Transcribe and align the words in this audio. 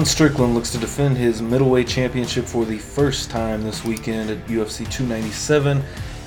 Sean 0.00 0.06
Strickland 0.06 0.54
looks 0.54 0.70
to 0.70 0.78
defend 0.78 1.18
his 1.18 1.42
middleweight 1.42 1.86
championship 1.86 2.46
for 2.46 2.64
the 2.64 2.78
first 2.78 3.28
time 3.28 3.62
this 3.62 3.84
weekend 3.84 4.30
at 4.30 4.38
UFC 4.46 4.90
297 4.90 5.82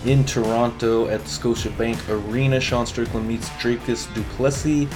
in 0.06 0.24
Toronto 0.26 1.08
at 1.08 1.22
the 1.22 1.28
Scotiabank 1.28 2.08
Arena. 2.08 2.60
Sean 2.60 2.86
Strickland 2.86 3.28
meets 3.28 3.50
Dricus 3.50 4.14
Du 4.14 4.22
Plessis 4.36 4.88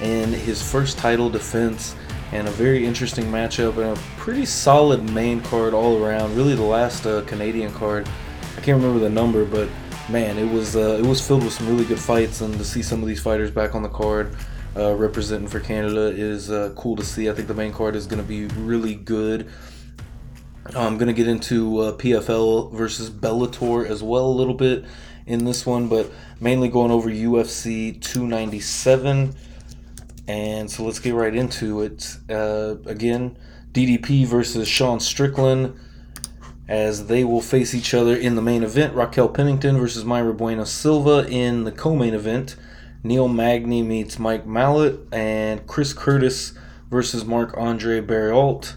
in 0.00 0.32
his 0.32 0.62
first 0.62 0.96
title 0.96 1.28
defense 1.28 1.96
and 2.30 2.46
a 2.46 2.52
very 2.52 2.86
interesting 2.86 3.24
matchup 3.24 3.78
and 3.78 3.98
a 3.98 4.00
pretty 4.16 4.46
solid 4.46 5.10
main 5.10 5.40
card 5.40 5.74
all 5.74 6.00
around. 6.00 6.36
Really, 6.36 6.54
the 6.54 6.62
last 6.62 7.06
uh, 7.06 7.22
Canadian 7.22 7.72
card. 7.72 8.08
I 8.56 8.60
can't 8.60 8.80
remember 8.80 9.00
the 9.00 9.10
number, 9.10 9.44
but 9.44 9.68
man, 10.08 10.38
it 10.38 10.48
was 10.48 10.76
uh, 10.76 11.00
it 11.02 11.04
was 11.04 11.20
filled 11.20 11.42
with 11.42 11.54
some 11.54 11.66
really 11.66 11.84
good 11.84 11.98
fights, 11.98 12.42
and 12.42 12.56
to 12.58 12.64
see 12.64 12.80
some 12.80 13.02
of 13.02 13.08
these 13.08 13.20
fighters 13.20 13.50
back 13.50 13.74
on 13.74 13.82
the 13.82 13.88
card 13.88 14.36
uh, 14.76 14.94
representing 14.94 15.48
for 15.48 15.60
Canada 15.60 16.06
is 16.06 16.50
uh, 16.50 16.72
cool 16.76 16.96
to 16.96 17.04
see. 17.04 17.28
I 17.28 17.32
think 17.32 17.48
the 17.48 17.54
main 17.54 17.72
card 17.72 17.96
is 17.96 18.06
going 18.06 18.22
to 18.22 18.28
be 18.28 18.46
really 18.46 18.94
good. 18.94 19.50
I'm 20.74 20.98
going 20.98 21.08
to 21.08 21.12
get 21.12 21.26
into 21.26 21.78
uh, 21.78 21.92
PFL 21.96 22.72
versus 22.72 23.10
Bellator 23.10 23.88
as 23.88 24.02
well 24.02 24.26
a 24.26 24.34
little 24.34 24.54
bit 24.54 24.84
in 25.26 25.44
this 25.44 25.66
one, 25.66 25.88
but 25.88 26.10
mainly 26.40 26.68
going 26.68 26.90
over 26.90 27.10
UFC 27.10 28.00
297. 28.00 29.34
And 30.28 30.70
so 30.70 30.84
let's 30.84 31.00
get 31.00 31.14
right 31.14 31.34
into 31.34 31.82
it. 31.82 32.16
Uh, 32.28 32.76
again, 32.86 33.36
DDP 33.72 34.26
versus 34.26 34.68
Sean 34.68 35.00
Strickland 35.00 35.76
as 36.68 37.08
they 37.08 37.24
will 37.24 37.40
face 37.40 37.74
each 37.74 37.92
other 37.94 38.14
in 38.14 38.36
the 38.36 38.42
main 38.42 38.62
event. 38.62 38.94
Raquel 38.94 39.28
Pennington 39.28 39.76
versus 39.78 40.04
Mayra 40.04 40.36
Bueno 40.36 40.62
Silva 40.62 41.26
in 41.28 41.64
the 41.64 41.72
co 41.72 41.96
main 41.96 42.14
event. 42.14 42.54
Neil 43.02 43.28
Magny 43.28 43.82
meets 43.82 44.18
Mike 44.18 44.46
Malott, 44.46 45.06
and 45.12 45.66
Chris 45.66 45.94
Curtis 45.94 46.52
versus 46.90 47.24
Marc 47.24 47.56
Andre 47.56 48.00
Barriault, 48.02 48.74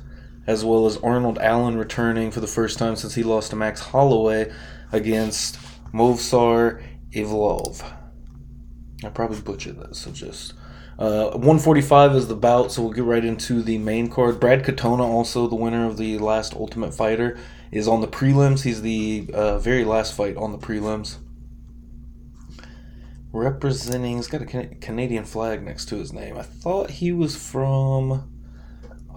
as 0.47 0.63
well 0.63 0.85
as 0.85 0.97
Arnold 0.97 1.38
Allen 1.39 1.77
returning 1.77 2.31
for 2.31 2.39
the 2.39 2.47
first 2.47 2.77
time 2.77 2.95
since 2.95 3.16
he 3.16 3.23
lost 3.23 3.49
to 3.49 3.57
Max 3.57 3.81
Holloway 3.81 4.51
against 4.94 5.57
Movsar 5.94 6.81
Evloev. 7.11 7.83
I 9.03 9.09
probably 9.09 9.41
butchered 9.41 9.79
that, 9.79 9.95
so 9.95 10.11
just. 10.11 10.53
Uh, 10.97 11.31
145 11.31 12.16
is 12.16 12.27
the 12.27 12.35
bout, 12.35 12.71
so 12.71 12.81
we'll 12.81 12.94
get 12.94 13.03
right 13.03 13.25
into 13.25 13.61
the 13.61 13.77
main 13.79 14.09
card. 14.09 14.39
Brad 14.39 14.63
Katona, 14.63 15.01
also 15.01 15.47
the 15.47 15.55
winner 15.55 15.85
of 15.85 15.97
the 15.97 16.17
last 16.19 16.53
Ultimate 16.53 16.94
Fighter, 16.94 17.38
is 17.71 17.89
on 17.89 17.99
the 17.99 18.07
prelims. 18.07 18.61
He's 18.61 18.83
the 18.83 19.29
uh, 19.33 19.57
very 19.57 19.83
last 19.83 20.16
fight 20.16 20.38
on 20.38 20.53
the 20.53 20.57
prelims 20.57 21.17
representing. 23.33 24.17
He's 24.17 24.27
got 24.27 24.41
a 24.41 24.45
Canadian 24.45 25.25
flag 25.25 25.63
next 25.63 25.85
to 25.85 25.97
his 25.97 26.13
name. 26.13 26.37
I 26.37 26.43
thought 26.43 26.89
he 26.89 27.11
was 27.11 27.35
from 27.35 28.31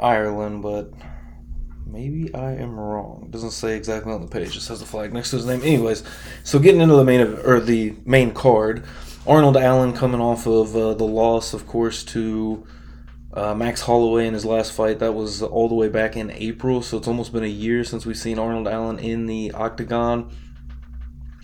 Ireland, 0.00 0.62
but 0.62 0.92
maybe 1.86 2.34
I 2.34 2.52
am 2.54 2.80
wrong. 2.80 3.28
Doesn't 3.30 3.52
say 3.52 3.76
exactly 3.76 4.12
on 4.12 4.22
the 4.22 4.26
page. 4.26 4.56
It 4.56 4.62
says 4.62 4.80
the 4.80 4.86
flag 4.86 5.12
next 5.12 5.30
to 5.30 5.36
his 5.36 5.46
name. 5.46 5.62
Anyways, 5.62 6.02
so 6.42 6.58
getting 6.58 6.80
into 6.80 6.96
the 6.96 7.04
main 7.04 7.20
of, 7.20 7.46
or 7.46 7.60
the 7.60 7.94
main 8.04 8.32
card, 8.32 8.84
Arnold 9.26 9.56
Allen 9.56 9.92
coming 9.92 10.20
off 10.20 10.46
of 10.46 10.74
uh, 10.74 10.94
the 10.94 11.04
loss, 11.04 11.54
of 11.54 11.68
course, 11.68 12.02
to. 12.04 12.66
Uh, 13.34 13.54
Max 13.54 13.82
Holloway 13.82 14.26
in 14.26 14.32
his 14.32 14.46
last 14.46 14.72
fight, 14.72 14.98
that 15.00 15.12
was 15.12 15.42
all 15.42 15.68
the 15.68 15.74
way 15.74 15.90
back 15.90 16.16
in 16.16 16.30
April, 16.30 16.80
so 16.80 16.96
it's 16.96 17.06
almost 17.06 17.34
been 17.34 17.44
a 17.44 17.46
year 17.46 17.84
since 17.84 18.06
we've 18.06 18.16
seen 18.16 18.38
Arnold 18.38 18.66
Allen 18.66 18.98
in 18.98 19.26
the 19.26 19.52
octagon. 19.52 20.34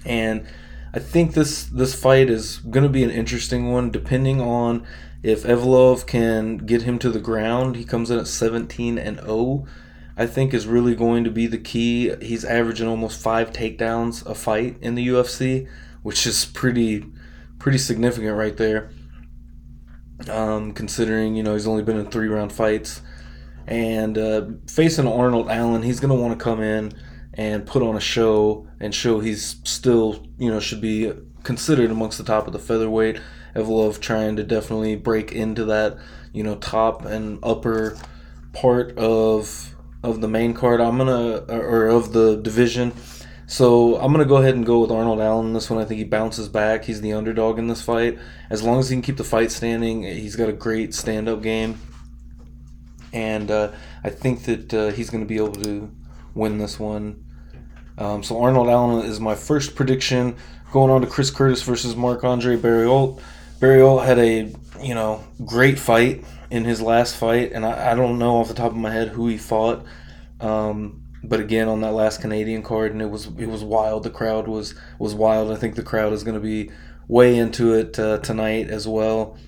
And 0.07 0.47
I 0.95 0.99
think 0.99 1.33
this 1.33 1.65
this 1.65 1.95
fight 1.95 2.29
is 2.29 2.59
going 2.59 2.83
to 2.83 2.91
be 2.91 3.03
an 3.03 3.11
interesting 3.11 3.73
one, 3.73 3.91
depending 3.91 4.41
on 4.41 4.87
if 5.23 5.45
Evloev 5.45 6.07
can 6.07 6.59
get 6.59 6.83
him 6.83 6.99
to 6.99 7.11
the 7.11 7.21
ground. 7.21 7.77
He 7.77 7.85
comes 7.85 8.11
in 8.11 8.19
at 8.19 8.27
17 8.27 8.99
and 8.99 9.19
0. 9.21 9.67
I 10.17 10.27
think 10.27 10.53
is 10.53 10.67
really 10.67 10.95
going 10.95 11.25
to 11.25 11.31
be 11.31 11.47
the 11.47 11.59
key. 11.59 12.15
He's 12.21 12.45
averaging 12.45 12.87
almost 12.87 13.23
five 13.23 13.53
takedowns 13.53 14.27
a 14.27 14.35
fight 14.35 14.77
in 14.83 14.95
the 14.95 15.09
UFC, 15.09 15.67
which 16.03 16.27
is 16.27 16.45
pretty 16.45 17.07
pretty 17.59 17.79
significant 17.79 18.37
right 18.37 18.57
there. 18.57 18.91
Um, 20.29 20.73
considering 20.73 21.35
you 21.35 21.43
know 21.43 21.55
he's 21.55 21.67
only 21.67 21.83
been 21.83 21.97
in 21.97 22.11
three 22.11 22.29
round 22.29 22.53
fights, 22.53 23.01
and 23.67 24.19
uh, 24.19 24.43
facing 24.69 25.09
Arnold 25.09 25.49
Allen, 25.49 25.83
he's 25.83 26.01
going 26.01 26.15
to 26.15 26.23
want 26.23 26.39
to 26.39 26.45
come 26.45 26.61
in 26.61 26.93
and 27.35 27.67
put 27.67 27.83
on 27.83 27.97
a 27.97 28.01
show 28.01 28.67
and 28.81 28.95
show 28.95 29.21
he's 29.21 29.57
still, 29.65 30.27
you 30.39 30.51
know, 30.51 30.61
should 30.61 30.81
be 30.81 31.13
considered 31.43 31.91
amongst 31.91 32.19
the 32.19 32.25
top 32.25 32.47
of 32.47 32.53
the 32.53 32.59
featherweight. 32.59 33.21
Evloev 33.55 34.01
trying 34.01 34.37
to 34.37 34.43
definitely 34.43 34.97
break 34.97 35.33
into 35.33 35.65
that, 35.67 35.99
you 36.33 36.43
know, 36.43 36.57
top 36.57 37.05
and 37.05 37.39
upper 37.43 37.99
part 38.53 38.97
of 38.99 39.75
of 40.03 40.21
the 40.21 40.29
main 40.29 40.53
card. 40.55 40.81
I'm 40.81 40.99
gonna 40.99 41.45
or 41.49 41.89
of 41.89 42.13
the 42.13 42.37
division. 42.37 42.93
So 43.47 43.97
I'm 43.97 44.13
gonna 44.13 44.25
go 44.25 44.37
ahead 44.37 44.55
and 44.55 44.65
go 44.65 44.81
with 44.81 44.91
Arnold 44.91 45.21
Allen 45.21 45.53
this 45.53 45.69
one. 45.69 45.79
I 45.79 45.85
think 45.85 45.99
he 45.99 46.05
bounces 46.05 46.49
back. 46.49 46.85
He's 46.85 47.03
the 47.03 47.13
underdog 47.13 47.59
in 47.59 47.67
this 47.67 47.83
fight. 47.83 48.19
As 48.49 48.63
long 48.63 48.79
as 48.79 48.89
he 48.89 48.95
can 48.95 49.03
keep 49.03 49.17
the 49.17 49.25
fight 49.25 49.51
standing, 49.51 50.03
he's 50.03 50.37
got 50.37 50.49
a 50.49 50.53
great 50.53 50.95
stand-up 50.95 51.43
game, 51.43 51.79
and 53.13 53.51
uh, 53.51 53.73
I 54.03 54.11
think 54.11 54.45
that 54.45 54.73
uh, 54.73 54.91
he's 54.91 55.11
to 55.11 55.27
be 55.27 55.37
able 55.37 55.53
to 55.53 55.91
win 56.35 56.59
this 56.59 56.79
one. 56.79 57.25
Um, 57.99 58.23
so 58.23 58.41
Arnold 58.41 58.69
Allen 58.69 59.05
is 59.07 59.21
my 59.21 59.35
first 59.35 59.75
prediction. 59.75 60.37
Going 60.73 60.91
on 60.91 61.03
to 61.03 61.07
Chris 61.07 61.31
Curtis 61.31 61.63
versus 61.63 61.95
Marc 61.95 62.25
Andre 62.25 62.57
Barriault. 62.57 63.21
Barriault 63.61 64.05
had 64.05 64.19
a 64.19 64.53
you 64.83 64.95
know 64.95 65.25
great 65.45 65.79
fight 65.79 66.25
in 66.51 66.65
his 66.65 66.81
last 66.81 67.17
fight, 67.17 67.53
and 67.53 67.65
I, 67.65 67.93
I 67.93 67.95
don't 67.95 68.19
know 68.19 68.37
off 68.37 68.49
the 68.49 68.55
top 68.55 68.73
of 68.73 68.77
my 68.77 68.91
head 68.91 69.09
who 69.09 69.29
he 69.29 69.39
fought. 69.39 69.85
Um, 70.41 71.03
but 71.25 71.41
again, 71.41 71.69
on 71.69 71.81
that 71.83 71.93
last 71.93 72.21
Canadian 72.21 72.63
card, 72.63 72.93
and 72.93 73.01
it 73.01 73.11
was 73.11 73.27
it 73.39 73.47
was 73.47 73.63
wild. 73.63 74.03
The 74.03 74.11
crowd 74.11 74.49
was 74.49 74.75
was 74.99 75.15
wild. 75.15 75.53
I 75.53 75.57
think 75.57 75.77
the 75.77 75.83
crowd 75.83 76.13
is 76.13 76.25
going 76.25 76.35
to 76.35 76.41
be 76.41 76.71
way 77.09 77.37
into 77.37 77.75
it 77.75 77.99
uh, 77.99 78.19
tonight 78.19 78.69
as 78.69 78.89
well. 78.89 79.39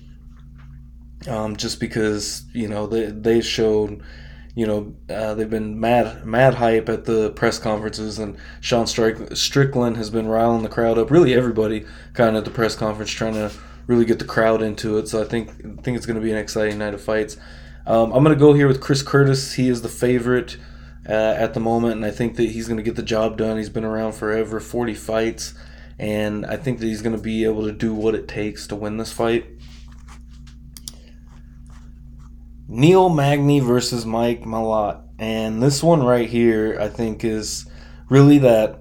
Um, 1.27 1.55
just 1.55 1.79
because 1.79 2.45
you 2.53 2.67
know 2.67 2.87
they 2.87 3.05
they 3.05 3.41
showed 3.41 4.03
you 4.55 4.65
know, 4.65 4.95
uh, 5.13 5.33
they've 5.33 5.49
been 5.49 5.79
mad, 5.79 6.25
mad 6.25 6.55
hype 6.55 6.87
at 6.87 7.03
the 7.03 7.31
press 7.31 7.59
conferences, 7.59 8.19
and 8.19 8.37
Sean 8.61 8.87
Strickland 8.87 9.97
has 9.97 10.09
been 10.09 10.27
riling 10.27 10.63
the 10.63 10.69
crowd 10.69 10.97
up. 10.97 11.11
Really, 11.11 11.33
everybody 11.33 11.85
kind 12.13 12.37
of 12.37 12.37
at 12.37 12.45
the 12.45 12.51
press 12.51 12.75
conference 12.75 13.11
trying 13.11 13.33
to 13.33 13.51
really 13.85 14.05
get 14.05 14.17
the 14.17 14.25
crowd 14.25 14.61
into 14.61 14.97
it. 14.97 15.09
So 15.09 15.21
I 15.21 15.25
think 15.25 15.49
I 15.49 15.81
think 15.81 15.97
it's 15.97 16.05
going 16.05 16.15
to 16.15 16.21
be 16.21 16.31
an 16.31 16.37
exciting 16.37 16.77
night 16.77 16.93
of 16.93 17.01
fights. 17.01 17.35
Um, 17.85 18.13
I'm 18.13 18.23
going 18.23 18.35
to 18.35 18.39
go 18.39 18.53
here 18.53 18.67
with 18.67 18.81
Chris 18.81 19.03
Curtis. 19.03 19.53
He 19.53 19.67
is 19.67 19.81
the 19.81 19.89
favorite 19.89 20.57
uh, 21.07 21.11
at 21.11 21.53
the 21.53 21.59
moment, 21.59 21.97
and 21.97 22.05
I 22.05 22.11
think 22.11 22.37
that 22.37 22.49
he's 22.49 22.67
going 22.67 22.77
to 22.77 22.83
get 22.83 22.95
the 22.95 23.03
job 23.03 23.37
done. 23.37 23.57
He's 23.57 23.69
been 23.69 23.85
around 23.85 24.13
forever, 24.13 24.59
40 24.61 24.93
fights, 24.93 25.53
and 25.99 26.45
I 26.45 26.55
think 26.55 26.79
that 26.79 26.87
he's 26.87 27.01
going 27.01 27.15
to 27.15 27.21
be 27.21 27.43
able 27.43 27.63
to 27.65 27.73
do 27.73 27.93
what 27.93 28.15
it 28.15 28.27
takes 28.27 28.67
to 28.67 28.75
win 28.75 28.97
this 28.97 29.11
fight. 29.11 29.45
Neil 32.67 33.09
Magny 33.09 33.59
versus 33.59 34.05
Mike 34.05 34.41
Malott. 34.41 35.01
And 35.19 35.61
this 35.61 35.83
one 35.83 36.03
right 36.03 36.27
here, 36.27 36.77
I 36.79 36.89
think, 36.89 37.23
is 37.23 37.65
really 38.09 38.39
that 38.39 38.79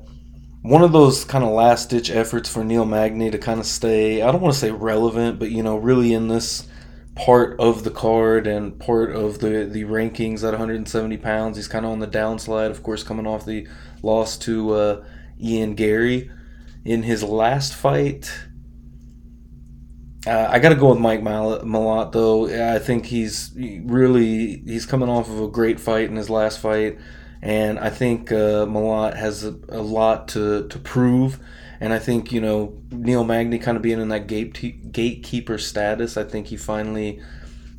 one 0.62 0.82
of 0.82 0.92
those 0.92 1.24
kind 1.24 1.44
of 1.44 1.50
last 1.50 1.90
ditch 1.90 2.10
efforts 2.10 2.48
for 2.48 2.64
Neil 2.64 2.86
Magny 2.86 3.30
to 3.30 3.38
kind 3.38 3.60
of 3.60 3.66
stay, 3.66 4.22
I 4.22 4.32
don't 4.32 4.40
want 4.40 4.54
to 4.54 4.60
say 4.60 4.70
relevant, 4.70 5.38
but, 5.38 5.50
you 5.50 5.62
know, 5.62 5.76
really 5.76 6.14
in 6.14 6.28
this 6.28 6.66
part 7.14 7.60
of 7.60 7.84
the 7.84 7.90
card 7.90 8.46
and 8.46 8.78
part 8.80 9.14
of 9.14 9.40
the, 9.40 9.68
the 9.70 9.84
rankings 9.84 10.42
at 10.42 10.52
170 10.52 11.18
pounds. 11.18 11.58
He's 11.58 11.68
kind 11.68 11.84
of 11.84 11.92
on 11.92 11.98
the 11.98 12.08
downslide, 12.08 12.70
of 12.70 12.82
course, 12.82 13.02
coming 13.02 13.26
off 13.26 13.44
the 13.44 13.68
loss 14.02 14.38
to 14.38 14.72
uh, 14.72 15.04
Ian 15.40 15.74
Garry 15.74 16.30
In 16.84 17.02
his 17.02 17.22
last 17.22 17.74
fight, 17.74 18.32
uh, 20.26 20.48
I 20.50 20.58
got 20.58 20.70
to 20.70 20.74
go 20.74 20.88
with 20.88 20.98
Mike 20.98 21.20
Malott 21.20 22.12
though. 22.12 22.74
I 22.74 22.78
think 22.78 23.06
he's 23.06 23.50
really 23.54 24.62
he's 24.64 24.86
coming 24.86 25.08
off 25.08 25.28
of 25.28 25.40
a 25.40 25.48
great 25.48 25.78
fight 25.78 26.08
in 26.08 26.16
his 26.16 26.30
last 26.30 26.60
fight, 26.60 26.98
and 27.42 27.78
I 27.78 27.90
think 27.90 28.32
uh, 28.32 28.64
Malott 28.64 29.16
has 29.16 29.44
a, 29.44 29.54
a, 29.68 29.82
lot 29.82 30.28
to 30.28 30.66
to 30.68 30.78
prove. 30.78 31.38
And 31.78 31.92
I 31.92 31.98
think 31.98 32.32
you 32.32 32.40
know 32.40 32.80
Neil 32.90 33.24
Magny 33.24 33.58
kind 33.58 33.76
of 33.76 33.82
being 33.82 34.00
in 34.00 34.08
that 34.08 34.26
gate 34.26 34.92
gatekeeper 34.92 35.58
status. 35.58 36.16
I 36.16 36.24
think 36.24 36.46
he 36.46 36.56
finally, 36.56 37.20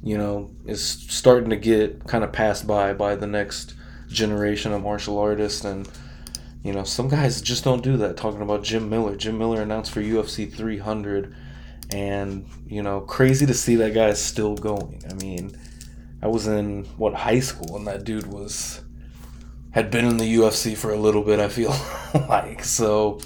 you 0.03 0.18
know, 0.18 0.51
is 0.68 0.86
starting 0.88 1.50
to 1.50 1.56
get 1.56 2.06
kind 2.06 2.24
of 2.24 2.31
passed 2.31 2.68
by 2.68 2.94
by 2.94 3.15
the 3.15 3.27
next 3.27 3.74
generation 4.07 4.71
of 4.71 4.83
martial 4.83 5.18
artists 5.18 5.65
and. 5.65 5.89
You 6.63 6.74
know, 6.74 6.83
some 6.83 7.09
guys 7.09 7.44
just 7.44 7.63
don't 7.63 7.83
do 7.83 7.95
that. 7.97 8.18
Talking 8.18 8.42
about 8.42 8.63
Jim 8.63 8.89
Miller. 8.89 9.15
Jim 9.15 9.38
Miller 9.38 9.62
announced 9.62 9.92
for 9.92 10.01
UFC 10.01 10.51
300 10.51 11.36
and 11.92 12.48
you 12.68 12.82
know 12.82 13.02
crazy 13.02 13.46
to 13.46 13.54
see 13.54 13.76
that 13.76 13.94
guy 13.94 14.14
still 14.14 14.56
going. 14.56 15.02
I 15.10 15.14
mean 15.16 15.58
i 16.22 16.28
was 16.28 16.48
in 16.48 16.86
what 16.98 17.14
high 17.14 17.40
school 17.40 17.76
and 17.76 17.86
that 17.86 18.04
dude 18.04 18.26
was 18.28 18.82
had 19.72 19.92
been 19.92 20.06
in 20.06 20.18
the 20.18 20.36
ufc 20.36 20.76
for 20.78 20.92
a 20.92 20.98
little 20.98 21.22
bit 21.22 21.40
i 21.40 21.48
feel 21.50 21.76
like. 22.30 22.64
So 22.64 23.20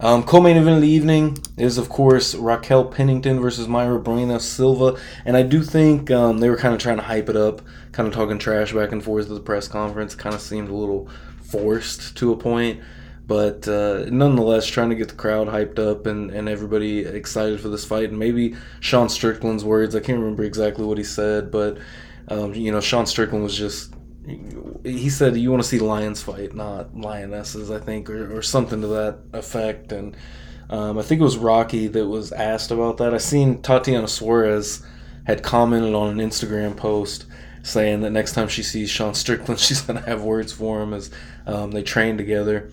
Um, 0.00 0.24
co-main 0.24 0.56
event 0.56 0.76
of 0.76 0.82
the 0.82 0.88
evening 0.88 1.38
is, 1.56 1.78
of 1.78 1.88
course, 1.88 2.34
Raquel 2.34 2.86
Pennington 2.86 3.38
versus 3.38 3.68
Mayra 3.68 4.02
Bueno 4.02 4.38
Silva, 4.38 5.00
and 5.24 5.36
I 5.36 5.44
do 5.44 5.62
think 5.62 6.10
um, 6.10 6.38
they 6.38 6.50
were 6.50 6.56
kind 6.56 6.74
of 6.74 6.80
trying 6.80 6.96
to 6.96 7.04
hype 7.04 7.28
it 7.28 7.36
up, 7.36 7.62
kind 7.92 8.08
of 8.08 8.12
talking 8.12 8.36
trash 8.36 8.72
back 8.72 8.90
and 8.90 9.02
forth 9.04 9.26
at 9.28 9.34
the 9.34 9.40
press 9.40 9.68
conference. 9.68 10.16
Kind 10.16 10.34
of 10.34 10.40
seemed 10.40 10.70
a 10.70 10.74
little 10.74 11.08
forced 11.40 12.16
to 12.16 12.32
a 12.32 12.36
point, 12.36 12.80
but 13.26 13.66
uh, 13.68 14.06
nonetheless, 14.10 14.66
trying 14.66 14.90
to 14.90 14.96
get 14.96 15.08
the 15.08 15.14
crowd 15.14 15.48
hyped 15.48 15.78
up 15.78 16.06
and, 16.06 16.30
and 16.30 16.48
everybody 16.48 17.00
excited 17.00 17.60
for 17.60 17.68
this 17.68 17.84
fight. 17.84 18.10
And 18.10 18.18
maybe 18.18 18.56
Sean 18.80 19.08
Strickland's 19.08 19.64
words, 19.64 19.94
I 19.94 20.00
can't 20.00 20.18
remember 20.18 20.42
exactly 20.42 20.84
what 20.84 20.98
he 20.98 21.04
said, 21.04 21.50
but 21.50 21.78
um, 22.28 22.54
you 22.54 22.72
know, 22.72 22.80
Sean 22.80 23.06
Strickland 23.06 23.44
was 23.44 23.56
just 23.56 23.94
he 24.84 25.10
said 25.10 25.36
you 25.36 25.50
want 25.50 25.62
to 25.62 25.68
see 25.68 25.78
lions 25.78 26.22
fight, 26.22 26.54
not 26.54 26.96
lionesses, 26.96 27.70
I 27.70 27.78
think, 27.78 28.08
or, 28.08 28.36
or 28.36 28.42
something 28.42 28.80
to 28.80 28.86
that 28.88 29.18
effect. 29.32 29.92
And 29.92 30.16
um, 30.70 30.98
I 30.98 31.02
think 31.02 31.20
it 31.20 31.24
was 31.24 31.36
Rocky 31.36 31.88
that 31.88 32.06
was 32.06 32.32
asked 32.32 32.70
about 32.70 32.98
that. 32.98 33.14
I 33.14 33.18
seen 33.18 33.62
Tatiana 33.62 34.08
Suarez 34.08 34.82
had 35.26 35.42
commented 35.42 35.94
on 35.94 36.18
an 36.18 36.28
Instagram 36.28 36.76
post 36.76 37.26
saying 37.62 38.00
that 38.00 38.10
next 38.10 38.32
time 38.32 38.48
she 38.48 38.62
sees 38.62 38.90
Sean 38.90 39.14
Strickland, 39.14 39.60
she's 39.60 39.80
gonna 39.80 40.00
have 40.02 40.22
words 40.22 40.52
for 40.52 40.82
him 40.82 40.94
as 40.94 41.10
um, 41.46 41.72
they 41.72 41.82
train 41.82 42.16
together. 42.16 42.70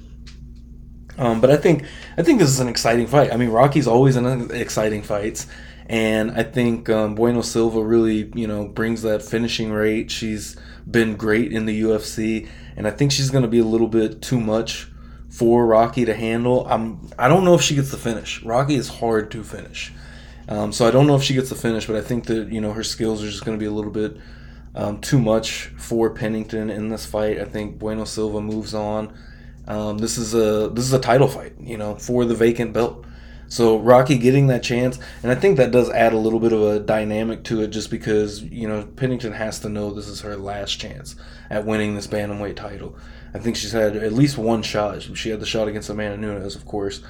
Um, 1.19 1.41
but 1.41 1.51
I 1.51 1.57
think 1.57 1.83
I 2.17 2.23
think 2.23 2.39
this 2.39 2.49
is 2.49 2.61
an 2.61 2.69
exciting 2.69 3.05
fight. 3.05 3.33
I 3.33 3.35
mean, 3.35 3.49
Rocky's 3.49 3.87
always 3.87 4.15
in 4.15 4.49
exciting 4.51 5.03
fights, 5.03 5.47
and 5.85 6.31
I 6.31 6.43
think 6.43 6.89
um, 6.89 7.13
Bueno 7.13 7.41
Silva 7.41 7.83
really 7.83 8.31
you 8.33 8.47
know 8.47 8.67
brings 8.67 9.01
that 9.01 9.21
finishing 9.21 9.71
rate. 9.71 10.09
She's 10.09 10.55
been 10.89 11.17
great 11.17 11.51
in 11.51 11.65
the 11.65 11.81
UFC, 11.81 12.47
and 12.77 12.87
I 12.87 12.91
think 12.91 13.11
she's 13.11 13.29
going 13.29 13.41
to 13.41 13.49
be 13.49 13.59
a 13.59 13.65
little 13.65 13.89
bit 13.89 14.21
too 14.21 14.39
much 14.39 14.87
for 15.29 15.65
Rocky 15.65 16.05
to 16.05 16.13
handle. 16.13 16.65
I'm 16.67 17.09
I 17.19 17.27
don't 17.27 17.43
know 17.43 17.53
if 17.53 17.61
she 17.61 17.75
gets 17.75 17.91
the 17.91 17.97
finish. 17.97 18.41
Rocky 18.43 18.75
is 18.75 18.87
hard 18.87 19.29
to 19.31 19.43
finish, 19.43 19.91
um, 20.47 20.71
so 20.71 20.87
I 20.87 20.91
don't 20.91 21.05
know 21.05 21.17
if 21.17 21.23
she 21.23 21.33
gets 21.33 21.49
the 21.49 21.55
finish. 21.55 21.85
But 21.85 21.97
I 21.97 22.01
think 22.01 22.27
that 22.27 22.49
you 22.49 22.61
know 22.61 22.71
her 22.71 22.83
skills 22.83 23.21
are 23.21 23.29
just 23.29 23.43
going 23.43 23.57
to 23.57 23.61
be 23.61 23.67
a 23.67 23.73
little 23.73 23.91
bit 23.91 24.15
um, 24.73 25.01
too 25.01 25.19
much 25.19 25.65
for 25.75 26.11
Pennington 26.11 26.69
in 26.69 26.87
this 26.87 27.05
fight. 27.05 27.41
I 27.41 27.45
think 27.45 27.77
Bueno 27.77 28.05
Silva 28.05 28.39
moves 28.39 28.73
on. 28.73 29.13
Um, 29.69 29.99
this 29.99 30.17
is 30.17 30.33
a 30.33 30.69
this 30.73 30.83
is 30.83 30.93
a 30.93 30.99
title 30.99 31.27
fight, 31.27 31.53
you 31.59 31.77
know, 31.77 31.95
for 31.95 32.25
the 32.25 32.35
vacant 32.35 32.73
belt. 32.73 33.05
So 33.49 33.79
Rocky 33.79 34.17
getting 34.17 34.47
that 34.47 34.61
chance, 34.61 34.99
and 35.23 35.31
I 35.31 35.35
think 35.35 35.57
that 35.57 35.71
does 35.71 35.89
add 35.89 36.13
a 36.13 36.17
little 36.17 36.39
bit 36.39 36.53
of 36.53 36.61
a 36.61 36.79
dynamic 36.79 37.43
to 37.45 37.61
it, 37.61 37.69
just 37.69 37.89
because 37.89 38.43
you 38.43 38.67
know 38.67 38.87
Pennington 38.95 39.33
has 39.33 39.59
to 39.61 39.69
know 39.69 39.91
this 39.91 40.07
is 40.07 40.21
her 40.21 40.37
last 40.37 40.79
chance 40.79 41.15
at 41.49 41.65
winning 41.65 41.95
this 41.95 42.07
bantamweight 42.07 42.55
title. 42.55 42.95
I 43.33 43.39
think 43.39 43.55
she's 43.55 43.71
had 43.71 43.95
at 43.95 44.13
least 44.13 44.37
one 44.37 44.63
shot. 44.63 45.01
She 45.01 45.29
had 45.29 45.39
the 45.39 45.45
shot 45.45 45.67
against 45.67 45.89
Amanda 45.89 46.17
Nunes, 46.17 46.55
of 46.55 46.65
course, 46.65 47.01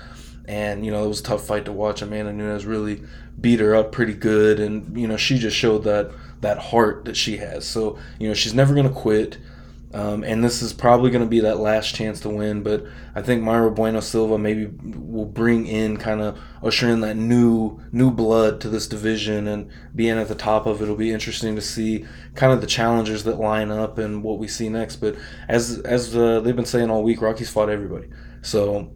and 0.46 0.86
you 0.86 0.92
know 0.92 1.04
it 1.04 1.08
was 1.08 1.22
a 1.22 1.24
tough 1.24 1.46
fight 1.46 1.66
to 1.66 1.72
watch. 1.72 2.02
Amanda 2.02 2.34
Nunes 2.34 2.66
really 2.66 3.04
beat 3.40 3.60
her 3.60 3.76
up 3.76 3.92
pretty 3.94 4.14
good, 4.14 4.60
and 4.60 4.98
you 4.98 5.08
know 5.08 5.18
she 5.18 5.40
just 5.40 5.56
showed 5.58 5.84
that 5.86 6.12
that 6.42 6.58
heart 6.58 7.06
that 7.06 7.16
she 7.16 7.38
has. 7.38 7.66
So 7.66 7.98
you 8.18 8.28
know 8.28 8.34
she's 8.34 8.54
never 8.54 8.74
gonna 8.74 8.90
quit. 8.90 9.38
Um, 9.92 10.24
and 10.24 10.44
this 10.44 10.62
is 10.62 10.72
probably 10.72 11.10
going 11.10 11.24
to 11.24 11.30
be 11.30 11.40
that 11.40 11.58
last 11.58 11.96
chance 11.96 12.20
to 12.20 12.30
win. 12.30 12.62
But 12.62 12.86
I 13.16 13.24
think 13.24 13.42
Mayra 13.42 13.74
Bueno 13.74 14.02
Silva 14.02 14.38
maybe 14.38 14.68
will 14.68 15.26
bring 15.26 15.66
in 15.66 15.98
kind 15.98 16.22
of 16.22 16.38
usher 16.62 16.90
in 16.90 17.02
that 17.02 17.16
new 17.16 17.80
new 17.92 18.12
blood 18.12 18.62
to 18.62 18.70
this 18.70 18.88
division 18.88 19.48
and 19.48 19.72
being 19.96 20.18
at 20.18 20.28
the 20.28 20.36
top 20.36 20.68
of 20.68 20.80
it. 20.80 20.84
It'll 20.84 20.96
be 20.96 21.12
interesting 21.12 21.56
to 21.56 21.62
see 21.62 22.06
kind 22.36 22.54
of 22.54 22.62
the 22.62 22.68
challengers 22.68 23.24
that 23.24 23.40
line 23.40 23.72
up 23.72 23.98
and 23.98 24.24
what 24.24 24.38
we 24.38 24.48
see 24.48 24.70
next. 24.70 24.98
But 24.98 25.16
as 25.48 25.80
as 25.80 26.16
uh, 26.16 26.40
they've 26.42 26.56
been 26.56 26.66
saying 26.66 26.92
all 26.92 27.04
week, 27.04 27.22
Rocky's 27.22 27.50
fought 27.50 27.70
everybody, 27.70 28.08
so. 28.42 28.92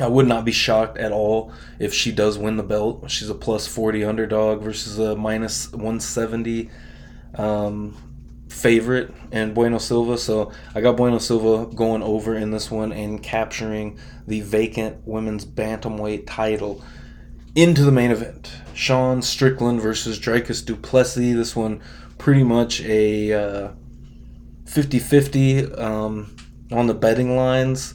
I 0.00 0.08
would 0.08 0.26
not 0.26 0.46
be 0.46 0.52
shocked 0.52 0.96
at 0.96 1.12
all 1.12 1.52
if 1.78 1.92
she 1.92 2.12
does 2.12 2.38
win 2.38 2.56
the 2.56 2.62
belt. 2.62 3.10
She's 3.10 3.28
a 3.28 3.34
plus 3.34 3.66
40 3.66 4.04
underdog 4.04 4.62
versus 4.62 4.98
a 4.98 5.14
minus 5.14 5.70
170 5.70 6.70
um, 7.34 7.94
favorite 8.52 9.12
and 9.32 9.54
Bueno 9.54 9.78
Silva. 9.78 10.18
So 10.18 10.52
I 10.74 10.80
got 10.80 10.96
Bueno 10.96 11.18
Silva 11.18 11.74
going 11.74 12.02
over 12.02 12.34
in 12.36 12.50
this 12.50 12.70
one 12.70 12.92
and 12.92 13.22
capturing 13.22 13.98
the 14.26 14.40
vacant 14.42 15.06
women's 15.06 15.44
bantamweight 15.44 16.24
title 16.26 16.84
into 17.54 17.82
the 17.82 17.92
main 17.92 18.10
event. 18.10 18.52
Sean 18.74 19.22
Strickland 19.22 19.80
versus 19.80 20.18
Dricus 20.18 20.64
Du 20.64 20.76
Plessis. 20.76 21.34
This 21.34 21.56
one 21.56 21.80
pretty 22.18 22.44
much 22.44 22.80
a 22.82 23.32
uh, 23.32 23.72
50-50 24.64 25.78
um, 25.78 26.36
on 26.70 26.86
the 26.86 26.94
betting 26.94 27.36
lines. 27.36 27.94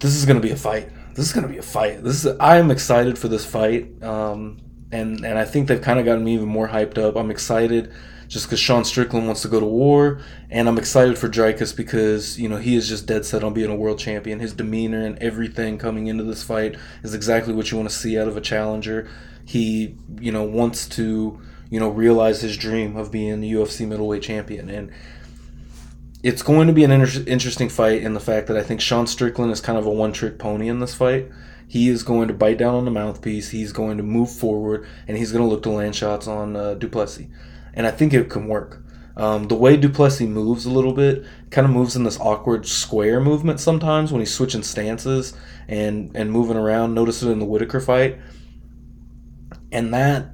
This 0.00 0.16
is 0.16 0.24
going 0.26 0.40
to 0.40 0.46
be 0.46 0.52
a 0.52 0.56
fight. 0.56 0.90
This 1.14 1.26
is 1.26 1.32
going 1.32 1.46
to 1.46 1.52
be 1.52 1.58
a 1.58 1.62
fight. 1.62 2.02
This 2.02 2.24
is 2.24 2.36
I 2.40 2.56
am 2.56 2.70
excited 2.70 3.18
for 3.18 3.28
this 3.28 3.44
fight. 3.44 4.02
Um, 4.02 4.58
and 4.90 5.24
and 5.24 5.38
I 5.38 5.44
think 5.44 5.68
they've 5.68 5.80
kind 5.80 5.98
of 5.98 6.04
gotten 6.04 6.24
me 6.24 6.34
even 6.34 6.48
more 6.48 6.68
hyped 6.68 6.98
up. 6.98 7.16
I'm 7.16 7.30
excited 7.30 7.92
just 8.32 8.46
because 8.46 8.58
Sean 8.58 8.82
Strickland 8.82 9.26
wants 9.26 9.42
to 9.42 9.48
go 9.48 9.60
to 9.60 9.66
war, 9.66 10.22
and 10.48 10.66
I'm 10.66 10.78
excited 10.78 11.18
for 11.18 11.28
Dricus 11.28 11.76
because 11.76 12.40
you 12.40 12.48
know 12.48 12.56
he 12.56 12.76
is 12.76 12.88
just 12.88 13.04
dead 13.04 13.26
set 13.26 13.44
on 13.44 13.52
being 13.52 13.70
a 13.70 13.76
world 13.76 13.98
champion. 13.98 14.40
His 14.40 14.54
demeanor 14.54 15.04
and 15.04 15.18
everything 15.18 15.76
coming 15.76 16.06
into 16.06 16.24
this 16.24 16.42
fight 16.42 16.76
is 17.02 17.12
exactly 17.12 17.52
what 17.52 17.70
you 17.70 17.76
want 17.76 17.90
to 17.90 17.94
see 17.94 18.18
out 18.18 18.28
of 18.28 18.38
a 18.38 18.40
challenger. 18.40 19.06
He 19.44 19.96
you 20.18 20.32
know 20.32 20.44
wants 20.44 20.88
to 20.90 21.42
you 21.68 21.78
know 21.78 21.90
realize 21.90 22.40
his 22.40 22.56
dream 22.56 22.96
of 22.96 23.12
being 23.12 23.42
the 23.42 23.52
UFC 23.52 23.86
middleweight 23.86 24.22
champion, 24.22 24.70
and 24.70 24.90
it's 26.22 26.42
going 26.42 26.68
to 26.68 26.72
be 26.72 26.84
an 26.84 26.90
inter- 26.90 27.24
interesting 27.26 27.68
fight 27.68 28.00
in 28.00 28.14
the 28.14 28.20
fact 28.20 28.46
that 28.46 28.56
I 28.56 28.62
think 28.62 28.80
Sean 28.80 29.06
Strickland 29.06 29.52
is 29.52 29.60
kind 29.60 29.76
of 29.76 29.84
a 29.84 29.90
one 29.90 30.14
trick 30.14 30.38
pony 30.38 30.68
in 30.68 30.80
this 30.80 30.94
fight. 30.94 31.30
He 31.68 31.90
is 31.90 32.02
going 32.02 32.28
to 32.28 32.34
bite 32.34 32.56
down 32.56 32.76
on 32.76 32.86
the 32.86 32.90
mouthpiece. 32.90 33.50
He's 33.50 33.72
going 33.72 33.98
to 33.98 34.02
move 34.02 34.30
forward, 34.30 34.86
and 35.06 35.18
he's 35.18 35.32
going 35.32 35.44
to 35.44 35.50
look 35.50 35.62
to 35.64 35.70
land 35.70 35.94
shots 35.94 36.26
on 36.26 36.56
uh, 36.56 36.74
Du 36.74 36.88
Plessis 36.88 37.26
and 37.74 37.86
I 37.86 37.90
think 37.90 38.12
it 38.12 38.30
can 38.30 38.48
work. 38.48 38.82
Um, 39.16 39.48
the 39.48 39.54
way 39.54 39.76
Du 39.76 39.88
Plessis 39.88 40.26
moves 40.26 40.64
a 40.64 40.70
little 40.70 40.94
bit, 40.94 41.24
kind 41.50 41.66
of 41.66 41.72
moves 41.72 41.96
in 41.96 42.04
this 42.04 42.18
awkward 42.18 42.66
square 42.66 43.20
movement 43.20 43.60
sometimes 43.60 44.10
when 44.10 44.20
he's 44.20 44.32
switching 44.32 44.62
stances 44.62 45.34
and 45.68 46.10
and 46.14 46.32
moving 46.32 46.56
around. 46.56 46.94
Notice 46.94 47.22
it 47.22 47.30
in 47.30 47.38
the 47.38 47.44
Whitaker 47.44 47.80
fight, 47.80 48.18
and 49.70 49.92
that 49.92 50.30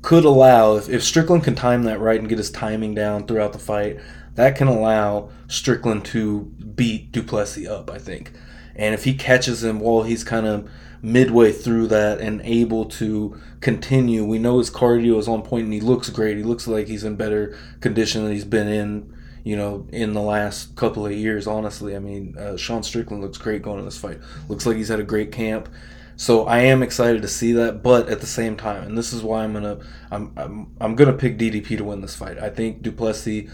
could 0.00 0.24
allow 0.24 0.76
if, 0.76 0.88
if 0.88 1.02
Strickland 1.04 1.44
can 1.44 1.54
time 1.54 1.82
that 1.82 2.00
right 2.00 2.18
and 2.18 2.28
get 2.28 2.38
his 2.38 2.50
timing 2.50 2.94
down 2.94 3.26
throughout 3.26 3.52
the 3.52 3.58
fight, 3.58 4.00
that 4.34 4.56
can 4.56 4.68
allow 4.68 5.30
Strickland 5.48 6.04
to 6.06 6.40
beat 6.74 7.12
Du 7.12 7.22
Plessis 7.22 7.68
up. 7.68 7.90
I 7.90 7.98
think, 7.98 8.32
and 8.74 8.94
if 8.94 9.04
he 9.04 9.12
catches 9.12 9.62
him 9.62 9.78
while 9.78 10.04
he's 10.04 10.24
kind 10.24 10.46
of 10.46 10.70
midway 11.06 11.52
through 11.52 11.86
that 11.86 12.20
and 12.20 12.40
able 12.42 12.84
to 12.84 13.40
continue. 13.60 14.24
We 14.24 14.40
know 14.40 14.58
his 14.58 14.70
cardio 14.70 15.18
is 15.18 15.28
on 15.28 15.42
point 15.42 15.64
and 15.64 15.72
he 15.72 15.80
looks 15.80 16.10
great. 16.10 16.36
He 16.36 16.42
looks 16.42 16.66
like 16.66 16.88
he's 16.88 17.04
in 17.04 17.14
better 17.14 17.56
condition 17.80 18.24
than 18.24 18.32
he's 18.32 18.44
been 18.44 18.66
in, 18.66 19.14
you 19.44 19.56
know, 19.56 19.86
in 19.92 20.14
the 20.14 20.20
last 20.20 20.74
couple 20.74 21.06
of 21.06 21.12
years. 21.12 21.46
Honestly, 21.46 21.94
I 21.94 22.00
mean, 22.00 22.36
uh, 22.36 22.56
Sean 22.56 22.82
Strickland 22.82 23.22
looks 23.22 23.38
great 23.38 23.62
going 23.62 23.78
in 23.78 23.84
this 23.84 23.96
fight. 23.96 24.18
Looks 24.48 24.66
like 24.66 24.76
he's 24.76 24.88
had 24.88 24.98
a 24.98 25.04
great 25.04 25.30
camp. 25.30 25.68
So 26.16 26.44
I 26.46 26.58
am 26.58 26.82
excited 26.82 27.22
to 27.22 27.28
see 27.28 27.52
that, 27.52 27.84
but 27.84 28.08
at 28.08 28.20
the 28.20 28.26
same 28.26 28.56
time, 28.56 28.82
and 28.82 28.98
this 28.98 29.12
is 29.12 29.22
why 29.22 29.44
I'm 29.44 29.52
gonna 29.52 29.78
I'm 30.10 30.32
I'm, 30.36 30.72
I'm 30.80 30.96
gonna 30.96 31.12
pick 31.12 31.38
DDP 31.38 31.76
to 31.76 31.84
win 31.84 32.00
this 32.00 32.16
fight. 32.16 32.38
I 32.38 32.50
think 32.50 32.82
Du 32.82 32.90
Plessis 32.90 33.48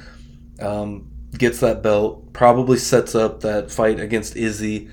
um, 0.58 1.10
gets 1.36 1.60
that 1.60 1.82
belt, 1.82 2.32
probably 2.32 2.78
sets 2.78 3.14
up 3.14 3.40
that 3.40 3.70
fight 3.70 4.00
against 4.00 4.36
Izzy 4.36 4.88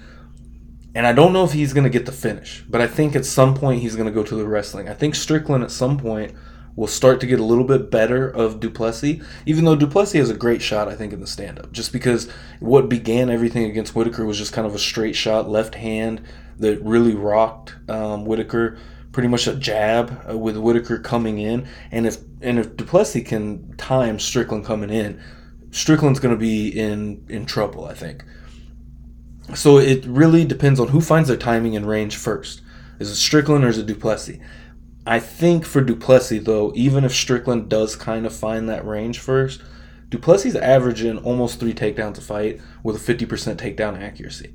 and 0.95 1.05
I 1.05 1.13
don't 1.13 1.33
know 1.33 1.43
if 1.43 1.53
he's 1.53 1.73
going 1.73 1.83
to 1.83 1.89
get 1.89 2.05
the 2.05 2.11
finish, 2.11 2.63
but 2.67 2.81
I 2.81 2.87
think 2.87 3.15
at 3.15 3.25
some 3.25 3.53
point 3.53 3.81
he's 3.81 3.95
going 3.95 4.07
to 4.07 4.13
go 4.13 4.23
to 4.23 4.35
the 4.35 4.47
wrestling. 4.47 4.89
I 4.89 4.93
think 4.93 5.15
Strickland 5.15 5.63
at 5.63 5.71
some 5.71 5.97
point 5.97 6.33
will 6.75 6.87
start 6.87 7.19
to 7.19 7.27
get 7.27 7.39
a 7.39 7.43
little 7.43 7.63
bit 7.63 7.91
better 7.91 8.27
of 8.27 8.59
Du 8.59 8.69
Plessis, 8.69 9.21
even 9.45 9.65
though 9.65 9.75
Du 9.75 9.85
Plessis 9.85 10.19
has 10.19 10.29
a 10.29 10.35
great 10.35 10.61
shot, 10.61 10.87
I 10.87 10.95
think, 10.95 11.13
in 11.13 11.19
the 11.19 11.27
stand 11.27 11.59
up. 11.59 11.71
Just 11.71 11.91
because 11.91 12.29
what 12.59 12.89
began 12.89 13.29
everything 13.29 13.65
against 13.65 13.95
Whitaker 13.95 14.25
was 14.25 14.37
just 14.37 14.53
kind 14.53 14.65
of 14.65 14.73
a 14.73 14.79
straight 14.79 15.15
shot, 15.15 15.49
left 15.49 15.75
hand 15.75 16.21
that 16.57 16.81
really 16.81 17.13
rocked 17.13 17.75
um, 17.89 18.25
Whitaker. 18.25 18.77
Pretty 19.11 19.27
much 19.27 19.47
a 19.47 19.55
jab 19.55 20.23
uh, 20.29 20.37
with 20.37 20.55
Whitaker 20.55 20.99
coming 20.99 21.39
in, 21.39 21.67
and 21.91 22.05
if 22.05 22.17
and 22.41 22.59
if 22.59 22.77
Du 22.77 22.85
Plessis 22.85 23.27
can 23.27 23.75
time 23.75 24.19
Strickland 24.19 24.65
coming 24.65 24.91
in, 24.91 25.19
Strickland's 25.71 26.19
going 26.19 26.33
to 26.33 26.39
be 26.39 26.69
in 26.69 27.25
in 27.27 27.47
trouble. 27.47 27.85
I 27.85 27.95
think. 27.95 28.23
So 29.55 29.77
it 29.77 30.05
really 30.05 30.45
depends 30.45 30.79
on 30.79 30.89
who 30.89 31.01
finds 31.01 31.27
their 31.27 31.37
timing 31.37 31.75
and 31.75 31.87
range 31.87 32.17
first. 32.17 32.61
Is 32.99 33.09
it 33.09 33.15
Strickland 33.15 33.63
or 33.63 33.69
is 33.69 33.77
it 33.77 33.85
Du 33.85 33.95
Plessis? 33.95 34.37
I 35.07 35.19
think 35.19 35.65
for 35.65 35.81
Du 35.81 35.95
Plessis, 35.95 36.43
though, 36.43 36.71
even 36.75 37.03
if 37.03 37.13
Strickland 37.13 37.69
does 37.69 37.95
kind 37.95 38.25
of 38.25 38.35
find 38.35 38.69
that 38.69 38.85
range 38.85 39.19
first, 39.19 39.61
Du 40.09 40.17
Plessis 40.17 40.53
is 40.53 40.55
averaging 40.55 41.17
almost 41.19 41.59
three 41.59 41.73
takedowns 41.73 42.17
a 42.17 42.21
fight 42.21 42.61
with 42.83 42.95
a 42.95 43.13
50% 43.13 43.55
takedown 43.55 43.99
accuracy. 43.99 44.53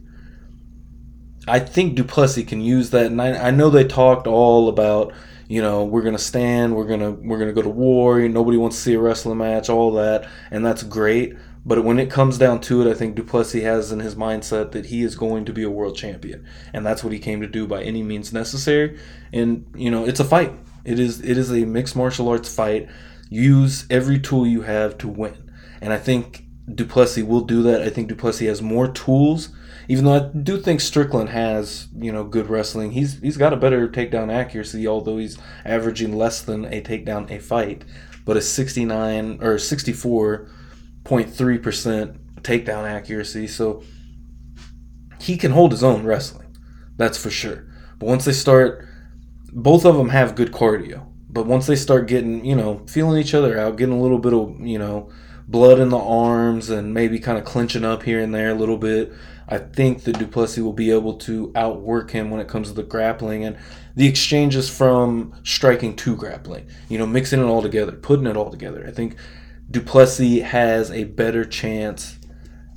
I 1.47 1.59
think 1.59 1.95
Du 1.95 2.05
Plessis 2.05 2.47
can 2.47 2.61
use 2.61 2.91
that, 2.91 3.07
and 3.07 3.21
I, 3.21 3.49
I 3.49 3.51
know 3.51 3.71
they 3.71 3.85
talked 3.85 4.27
all 4.27 4.69
about, 4.69 5.13
you 5.49 5.61
know, 5.61 5.85
we're 5.85 6.03
gonna 6.03 6.19
stand, 6.19 6.75
we're 6.75 6.87
gonna 6.87 7.11
we're 7.11 7.39
gonna 7.39 7.53
go 7.53 7.63
to 7.63 7.69
war. 7.69 8.21
Nobody 8.29 8.57
wants 8.57 8.77
to 8.77 8.83
see 8.83 8.95
a 8.95 9.01
wrestling 9.01 9.39
match, 9.39 9.69
all 9.69 9.93
that, 9.93 10.29
and 10.51 10.65
that's 10.65 10.83
great. 10.83 11.35
But 11.67 11.83
when 11.83 11.99
it 11.99 12.11
comes 12.11 12.37
down 12.37 12.61
to 12.63 12.83
it, 12.83 12.91
I 12.91 12.95
think 12.95 13.15
Du 13.15 13.23
Plessis 13.23 13.63
has 13.63 13.91
in 13.91 14.01
his 14.01 14.15
mindset 14.15 14.73
that 14.73 14.87
he 14.87 15.03
is 15.03 15.17
going 15.17 15.47
to 15.47 15.53
be 15.53 15.63
a 15.63 15.71
world 15.71 15.97
champion, 15.97 16.45
and 16.75 16.85
that's 16.85 17.03
what 17.03 17.13
he 17.13 17.19
came 17.19 17.41
to 17.41 17.47
do 17.47 17.67
by 17.67 17.83
any 17.83 18.03
means 18.03 18.33
necessary. 18.33 18.99
And 19.33 19.67
you 19.75 19.91
know, 19.91 20.05
it's 20.05 20.21
a 20.21 20.25
fight. 20.25 20.53
It 20.85 20.99
is 20.99 21.21
it 21.23 21.39
is 21.39 21.51
a 21.51 21.65
mixed 21.65 21.97
martial 21.97 22.29
arts 22.29 22.55
fight. 22.55 22.89
Use 23.31 23.87
every 23.89 24.19
tool 24.19 24.47
you 24.47 24.63
have 24.63 24.99
to 24.99 25.09
win, 25.09 25.51
and 25.81 25.93
I 25.93 25.99
think 25.99 26.45
Du 26.73 26.85
Plessis 26.85 27.25
will 27.25 27.41
do 27.41 27.63
that. 27.63 27.83
I 27.83 27.89
think 27.89 28.09
Du 28.09 28.15
Plessis 28.15 28.47
has 28.47 28.61
more 28.61 28.89
tools. 28.89 29.49
Even 29.87 30.07
though 30.07 30.15
I 30.15 30.21
do 30.21 30.59
think 30.59 30.81
Strickland 30.81 31.29
has, 31.29 31.89
you 31.95 32.11
know, 32.11 32.25
good 32.25 32.49
wrestling, 32.49 32.93
he's 32.93 33.21
he's 33.21 33.39
got 33.39 33.53
a 33.55 33.57
better 33.57 33.89
takedown 33.89 34.33
accuracy, 34.33 34.87
although 34.87 35.17
he's 35.17 35.39
averaging 35.65 36.17
less 36.17 36.43
than 36.43 36.67
a 36.67 36.83
takedown 36.83 37.31
a 37.31 37.39
fight. 37.39 37.85
But 38.27 38.37
a 38.37 38.43
69 38.43 39.41
or 39.43 39.59
64 39.59 40.49
0.3% 41.05 42.19
takedown 42.43 42.89
accuracy. 42.89 43.47
So 43.47 43.83
he 45.21 45.37
can 45.37 45.53
hold 45.53 45.73
his 45.73 45.85
own 45.85 46.05
wrestling. 46.05 46.57
That's 46.97 47.19
for 47.19 47.31
sure. 47.31 47.67
But 47.99 48.07
once 48.07 48.25
they 48.25 48.33
start, 48.33 48.87
both 49.53 49.85
of 49.85 49.97
them 49.97 50.11
have 50.11 50.35
good 50.35 50.53
cardio. 50.53 51.07
But 51.29 51.47
once 51.47 51.67
they 51.67 51.77
start 51.77 52.07
getting, 52.07 52.45
you 52.45 52.55
know, 52.55 52.85
feeling 52.87 53.21
each 53.21 53.35
other 53.35 53.59
out, 53.59 53.77
getting 53.77 53.99
a 53.99 54.01
little 54.01 54.19
bit 54.19 54.33
of, 54.33 54.61
you 54.61 54.79
know, 54.79 55.11
blood 55.49 55.79
in 55.79 55.89
the 55.89 55.99
arms 55.99 56.71
and 56.71 56.95
maybe 56.95 57.19
kind 57.19 57.39
of 57.39 57.45
clinching 57.45 57.85
up 57.85 58.03
here 58.03 58.21
and 58.21 58.35
there 58.35 58.51
a 58.51 58.55
little 58.55 58.79
bit, 58.79 59.13
I 59.49 59.59
think 59.59 60.05
that 60.05 60.19
Du 60.19 60.27
Plessis 60.27 60.63
will 60.63 60.73
be 60.73 60.91
able 60.91 61.15
to 61.19 61.53
outwork 61.55 62.11
him 62.11 62.31
when 62.31 62.41
it 62.41 62.49
comes 62.49 62.69
to 62.69 62.75
the 62.75 62.83
grappling 62.83 63.45
and 63.45 63.57
the 63.95 64.07
exchanges 64.07 64.71
from 64.71 65.35
striking 65.43 65.97
to 65.97 66.17
grappling. 66.17 66.69
You 66.89 66.99
know, 66.99 67.07
mixing 67.07 67.41
it 67.41 67.45
all 67.45 67.63
together, 67.63 67.93
putting 67.93 68.27
it 68.27 68.37
all 68.37 68.51
together. 68.51 68.85
I 68.87 68.91
think 68.91 69.17
Du 69.75 69.81
Plessis 69.81 70.41
has 70.41 70.93
a 70.93 71.03
better 71.03 71.45
chance 71.45 72.17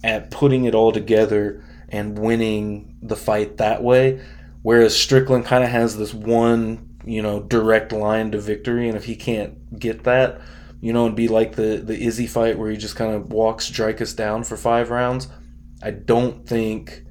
at 0.04 0.32
putting 0.32 0.66
it 0.66 0.74
all 0.74 0.92
together 0.92 1.63
and 1.89 2.18
winning 2.18 2.98
the 3.04 3.16
fight 3.16 3.58
that 3.58 3.84
way. 3.84 4.20
Whereas 4.63 4.98
Strickland 4.98 5.46
kind 5.46 5.63
of 5.63 5.70
has 5.70 5.96
this 5.96 6.12
one, 6.12 6.98
you 7.06 7.22
know, 7.22 7.39
direct 7.39 7.92
line 7.92 8.32
to 8.32 8.39
victory, 8.39 8.88
and 8.88 8.98
if 8.98 9.06
he 9.06 9.16
can't 9.16 9.80
get 9.80 10.06
that, 10.06 10.42
you 10.82 10.92
know, 10.92 11.06
and 11.06 11.16
be 11.16 11.27
like 11.27 11.56
the 11.56 11.77
the 11.77 12.04
Izzy 12.04 12.25
fight 12.25 12.58
where 12.58 12.72
he 12.72 12.77
just 12.77 12.96
kind 12.96 13.13
of 13.13 13.32
walks 13.32 13.70
Dricus 13.70 14.16
down 14.16 14.44
for 14.44 14.58
five 14.58 14.89
rounds, 14.89 15.27
I 15.84 15.92
don't 15.92 16.48
think. 16.48 17.04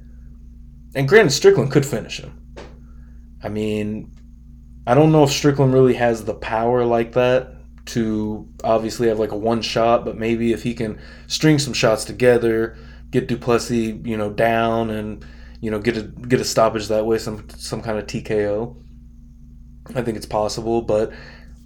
And 0.95 1.07
granted, 1.07 1.31
Strickland 1.31 1.71
could 1.71 1.85
finish 1.85 2.19
him. 2.19 2.37
I 3.41 3.47
mean, 3.47 4.11
I 4.85 4.95
don't 4.95 5.13
know 5.13 5.23
if 5.23 5.31
Strickland 5.31 5.73
really 5.73 5.93
has 5.93 6.25
the 6.25 6.33
power 6.33 6.83
like 6.83 7.13
that 7.13 7.56
to 7.87 8.47
obviously 8.63 9.07
have 9.07 9.19
like 9.19 9.31
a 9.31 9.37
one 9.37 9.61
shot, 9.61 10.05
but 10.05 10.17
maybe 10.17 10.53
if 10.53 10.63
he 10.63 10.73
can 10.73 10.99
string 11.27 11.59
some 11.59 11.73
shots 11.73 12.05
together, 12.05 12.77
get 13.11 13.27
Du 13.27 13.37
Plessis, 13.37 13.95
you 14.03 14.17
know, 14.17 14.29
down 14.29 14.89
and 14.89 15.25
you 15.61 15.71
know 15.71 15.79
get 15.79 15.97
a 15.97 16.03
get 16.03 16.39
a 16.39 16.45
stoppage 16.45 16.87
that 16.87 17.05
way, 17.05 17.17
some 17.17 17.47
some 17.49 17.81
kind 17.81 17.97
of 17.97 18.05
TKO. 18.05 18.75
I 19.95 20.01
think 20.01 20.17
it's 20.17 20.25
possible, 20.25 20.81
but 20.81 21.13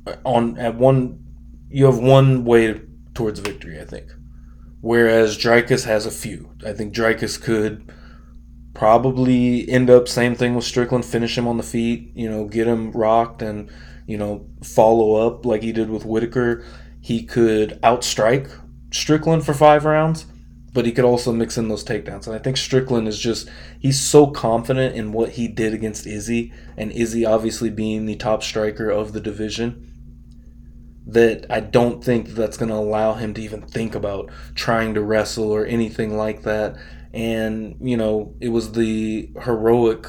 uh, 0.07 0.15
on 0.23 0.57
at 0.57 0.75
one 0.75 1.23
you 1.69 1.85
have 1.85 1.97
one 1.99 2.45
way 2.45 2.81
towards 3.13 3.39
victory, 3.39 3.79
I 3.79 3.85
think. 3.85 4.11
Whereas 4.81 5.37
Dricus 5.37 5.85
has 5.85 6.05
a 6.05 6.11
few. 6.11 6.51
I 6.65 6.73
think 6.73 6.93
Dricus 6.93 7.41
could 7.41 7.91
probably 8.73 9.69
end 9.69 9.89
up 9.89 10.07
same 10.07 10.35
thing 10.35 10.55
with 10.55 10.65
Strickland, 10.65 11.05
finish 11.05 11.37
him 11.37 11.47
on 11.47 11.57
the 11.57 11.63
feet, 11.63 12.11
you 12.15 12.29
know, 12.29 12.45
get 12.45 12.67
him 12.67 12.91
rocked 12.91 13.41
and 13.41 13.69
you 14.11 14.17
know, 14.17 14.45
follow 14.61 15.25
up 15.25 15.45
like 15.45 15.61
he 15.63 15.71
did 15.71 15.89
with 15.89 16.05
Whitaker. 16.05 16.65
He 16.99 17.23
could 17.23 17.79
outstrike 17.81 18.51
Strickland 18.91 19.45
for 19.45 19.53
five 19.53 19.85
rounds, 19.85 20.25
but 20.73 20.85
he 20.85 20.91
could 20.91 21.05
also 21.05 21.31
mix 21.31 21.57
in 21.57 21.69
those 21.69 21.85
takedowns. 21.85 22.27
And 22.27 22.35
I 22.35 22.39
think 22.39 22.57
Strickland 22.57 23.07
is 23.07 23.17
just, 23.17 23.49
he's 23.79 24.01
so 24.01 24.27
confident 24.27 24.95
in 24.95 25.13
what 25.13 25.29
he 25.29 25.47
did 25.47 25.73
against 25.73 26.05
Izzy, 26.05 26.51
and 26.75 26.91
Izzy 26.91 27.25
obviously 27.25 27.69
being 27.69 28.05
the 28.05 28.17
top 28.17 28.43
striker 28.43 28.89
of 28.89 29.13
the 29.13 29.21
division, 29.21 29.87
that 31.07 31.45
I 31.49 31.61
don't 31.61 32.03
think 32.03 32.29
that's 32.29 32.57
going 32.57 32.69
to 32.69 32.75
allow 32.75 33.13
him 33.13 33.33
to 33.35 33.41
even 33.41 33.61
think 33.61 33.95
about 33.95 34.29
trying 34.55 34.93
to 34.93 35.01
wrestle 35.01 35.51
or 35.51 35.65
anything 35.65 36.17
like 36.17 36.43
that. 36.43 36.75
And, 37.13 37.75
you 37.81 37.97
know, 37.97 38.35
it 38.39 38.49
was 38.49 38.71
the 38.71 39.29
heroic 39.43 40.07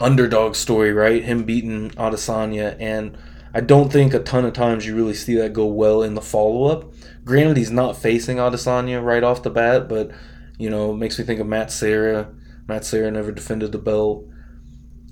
underdog 0.00 0.56
story, 0.56 0.92
right? 0.92 1.22
Him 1.22 1.44
beating 1.44 1.90
Adesanya, 1.90 2.76
and 2.80 3.16
I 3.52 3.60
don't 3.60 3.92
think 3.92 4.14
a 4.14 4.20
ton 4.20 4.44
of 4.44 4.52
times 4.52 4.86
you 4.86 4.96
really 4.96 5.14
see 5.14 5.34
that 5.36 5.52
go 5.52 5.66
well 5.66 6.02
in 6.02 6.14
the 6.14 6.20
follow 6.20 6.64
up. 6.64 6.92
Granted, 7.24 7.56
he's 7.56 7.70
not 7.70 7.96
facing 7.96 8.38
Adesanya 8.38 9.04
right 9.04 9.22
off 9.22 9.42
the 9.42 9.50
bat, 9.50 9.88
but 9.88 10.10
you 10.58 10.70
know, 10.70 10.92
makes 10.92 11.18
me 11.18 11.24
think 11.24 11.40
of 11.40 11.46
Matt 11.46 11.70
Serra. 11.70 12.32
Matt 12.66 12.84
Serra 12.84 13.10
never 13.10 13.32
defended 13.32 13.72
the 13.72 13.78
belt. 13.78 14.26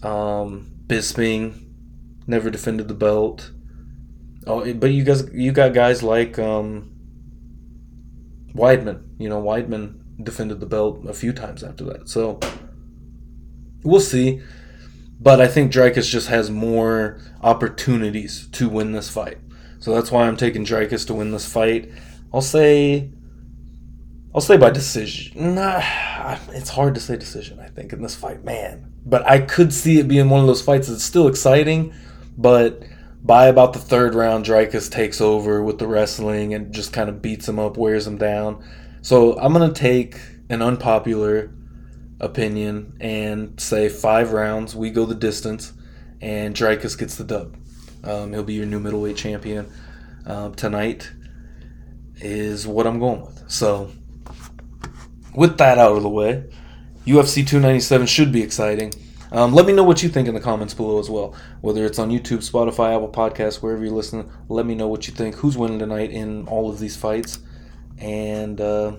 Um, 0.03 0.71
Bisping 0.87 1.73
never 2.27 2.51
defended 2.51 2.89
the 2.89 2.95
belt. 2.95 3.51
Oh, 4.47 4.73
but 4.75 4.93
you 4.93 5.05
guys, 5.05 5.29
you 5.33 5.53
got 5.53 5.75
guys 5.75 6.03
like 6.03 6.39
um, 6.39 6.93
Weidman. 8.55 9.03
You 9.19 9.29
know, 9.29 9.43
Weidman 9.43 9.98
defended 10.23 10.61
the 10.61 10.67
belt 10.67 11.05
a 11.07 11.15
few 11.15 11.33
times 11.33 11.63
after 11.63 11.85
that. 11.85 12.09
So 12.09 12.41
we'll 13.83 14.01
see. 14.01 14.43
But 15.21 15.41
I 15.41 15.49
think 15.49 15.73
Dricus 15.73 16.09
just 16.09 16.29
has 16.29 16.51
more 16.51 17.21
opportunities 17.43 18.49
to 18.53 18.69
win 18.69 18.93
this 18.93 19.09
fight. 19.09 19.39
So 19.81 19.95
that's 19.95 20.13
why 20.13 20.27
I'm 20.27 20.37
taking 20.37 20.65
Dricus 20.65 21.07
to 21.09 21.15
win 21.15 21.33
this 21.33 21.51
fight. 21.51 21.91
I'll 22.33 22.41
say 22.41 23.11
I'll 24.35 24.43
say 24.43 24.57
by 24.57 24.71
decision. 24.71 25.55
Nah, 25.55 25.83
it's 26.51 26.69
hard 26.69 26.95
to 26.95 27.01
say 27.01 27.17
decision, 27.17 27.59
I 27.61 27.69
think, 27.69 27.93
in 27.93 28.03
this 28.03 28.15
fight, 28.15 28.45
man. 28.45 28.93
But 29.05 29.27
I 29.27 29.41
could 29.41 29.73
see 29.73 29.99
it 29.99 30.07
being 30.07 30.29
one 30.29 30.41
of 30.41 30.47
those 30.47 30.63
fights 30.63 30.89
that's 30.89 31.03
still 31.03 31.29
exciting, 31.29 31.95
but 32.37 32.83
by 33.23 33.47
about 33.47 33.73
the 33.73 33.79
third 33.79 34.15
round, 34.15 34.45
Dricus 34.45 34.91
takes 34.91 35.21
over 35.21 35.63
with 35.63 35.79
the 35.79 35.89
wrestling 35.89 36.55
and 36.55 36.73
just 36.73 36.93
kind 36.93 37.09
of 37.09 37.23
beats 37.23 37.49
him 37.49 37.59
up, 37.59 37.77
wears 37.77 38.07
him 38.07 38.19
down. 38.19 38.63
So 39.03 39.39
I'm 39.39 39.53
to 39.55 39.73
take 39.73 40.19
an 40.49 40.63
unpopular 40.63 41.51
opinion 42.21 42.97
and 43.01 43.59
say 43.61 43.89
five 43.89 44.33
rounds, 44.33 44.75
we 44.75 44.91
go 44.91 45.07
the 45.07 45.15
distance, 45.15 45.73
and 46.21 46.55
Dricus 46.55 46.99
gets 46.99 47.17
the 47.17 47.25
dub. 47.25 47.57
Um, 48.05 48.33
he'll 48.33 48.43
be 48.43 48.55
your 48.55 48.67
new 48.67 48.81
middleweight 48.81 49.17
champion 49.17 49.71
uh, 50.27 50.51
tonight. 50.51 51.11
Is 52.21 52.67
what 52.67 52.87
I'm 52.87 52.99
going 52.99 53.21
with. 53.21 53.45
So, 53.49 53.93
with 55.37 55.57
that 55.59 55.79
out 55.79 55.97
of 55.97 56.03
the 56.03 56.09
way, 56.09 56.51
UFC 57.07 57.47
297 57.47 58.09
should 58.09 58.33
be 58.33 58.43
exciting. 58.43 58.93
Um, 59.31 59.55
let 59.55 59.67
me 59.67 59.73
know 59.73 59.85
what 59.85 60.03
you 60.03 60.09
think 60.09 60.27
in 60.27 60.35
the 60.35 60.41
comments 60.41 60.75
below 60.75 60.99
as 60.99 61.09
well. 61.09 61.37
Whether 61.61 61.85
it's 61.85 61.99
on 61.99 62.11
YouTube, 62.11 62.39
Spotify, 62.39 62.95
Apple 62.97 63.09
Podcasts, 63.09 63.63
wherever 63.63 63.85
you're 63.85 63.95
listening, 63.95 64.33
let 64.49 64.67
me 64.67 64.75
know 64.75 64.89
what 64.89 65.07
you 65.07 65.15
think. 65.15 65.37
Who's 65.37 65.57
winning 65.57 65.79
tonight 65.79 66.11
in 66.11 66.49
all 66.49 66.69
of 66.69 66.81
these 66.81 66.97
fights, 66.97 67.39
and 67.99 68.61
uh, 68.61 68.97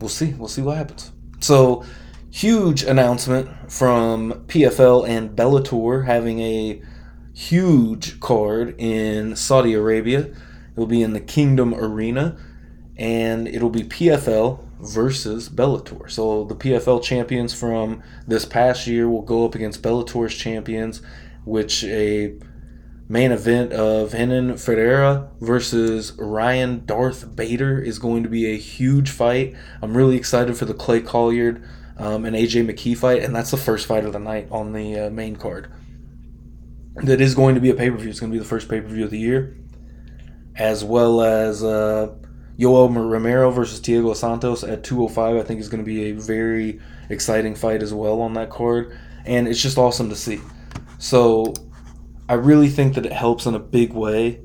we'll 0.00 0.08
see. 0.08 0.32
We'll 0.34 0.48
see 0.48 0.62
what 0.62 0.76
happens. 0.76 1.12
So, 1.40 1.84
huge 2.30 2.82
announcement 2.82 3.70
from 3.70 4.44
PFL 4.46 5.08
and 5.08 5.36
Bellator 5.36 6.06
having 6.06 6.40
a 6.40 6.82
huge 7.34 8.20
card 8.20 8.74
in 8.78 9.36
Saudi 9.36 9.74
Arabia. 9.74 10.20
It 10.20 10.76
will 10.76 10.86
be 10.86 11.02
in 11.02 11.12
the 11.12 11.20
Kingdom 11.20 11.74
Arena, 11.74 12.36
and 12.96 13.46
it'll 13.46 13.70
be 13.70 13.82
PFL 13.82 14.64
versus 14.80 15.48
Bellator. 15.48 16.10
So 16.10 16.44
the 16.44 16.54
PFL 16.54 17.02
champions 17.02 17.54
from 17.54 18.02
this 18.26 18.44
past 18.44 18.86
year 18.86 19.08
will 19.08 19.22
go 19.22 19.44
up 19.44 19.54
against 19.54 19.82
Bellator's 19.82 20.34
champions, 20.34 21.02
which 21.44 21.84
a 21.84 22.38
main 23.08 23.32
event 23.32 23.72
of 23.72 24.14
Renan 24.14 24.56
Ferreira 24.56 25.30
versus 25.40 26.12
Ryan 26.18 26.84
Darth 26.86 27.36
Bader 27.36 27.78
is 27.78 27.98
going 27.98 28.22
to 28.22 28.28
be 28.28 28.46
a 28.46 28.56
huge 28.56 29.10
fight. 29.10 29.54
I'm 29.82 29.96
really 29.96 30.16
excited 30.16 30.56
for 30.56 30.64
the 30.64 30.74
Clay 30.74 31.00
Collard 31.00 31.62
um, 31.98 32.24
and 32.24 32.34
AJ 32.34 32.68
McKee 32.68 32.96
fight, 32.96 33.22
and 33.22 33.34
that's 33.34 33.50
the 33.50 33.56
first 33.56 33.86
fight 33.86 34.04
of 34.04 34.12
the 34.12 34.18
night 34.18 34.48
on 34.50 34.72
the 34.72 34.98
uh, 34.98 35.10
main 35.10 35.36
card. 35.36 35.70
That 36.96 37.20
is 37.20 37.34
going 37.34 37.56
to 37.56 37.60
be 37.60 37.70
a 37.70 37.74
pay 37.74 37.90
per 37.90 37.96
view. 37.96 38.08
It's 38.08 38.20
going 38.20 38.32
to 38.32 38.34
be 38.34 38.42
the 38.42 38.48
first 38.48 38.68
pay 38.68 38.80
per 38.80 38.88
view 38.88 39.04
of 39.04 39.10
the 39.10 39.18
year, 39.18 39.56
as 40.56 40.82
well 40.84 41.20
as 41.20 41.62
uh, 41.62 42.14
Yoel 42.58 42.94
Romero 42.94 43.50
versus 43.50 43.80
Diego 43.80 44.14
Santos 44.14 44.62
at 44.62 44.84
205. 44.84 45.36
I 45.36 45.42
think 45.42 45.60
is 45.60 45.68
going 45.68 45.82
to 45.82 45.86
be 45.86 46.10
a 46.10 46.12
very 46.12 46.80
exciting 47.10 47.54
fight 47.54 47.82
as 47.82 47.92
well 47.92 48.20
on 48.20 48.34
that 48.34 48.48
card, 48.48 48.96
and 49.26 49.46
it's 49.48 49.60
just 49.60 49.76
awesome 49.76 50.08
to 50.08 50.16
see. 50.16 50.40
So 50.98 51.52
I 52.28 52.34
really 52.34 52.68
think 52.68 52.94
that 52.94 53.06
it 53.06 53.12
helps 53.12 53.46
in 53.46 53.54
a 53.54 53.58
big 53.58 53.92
way 53.92 54.40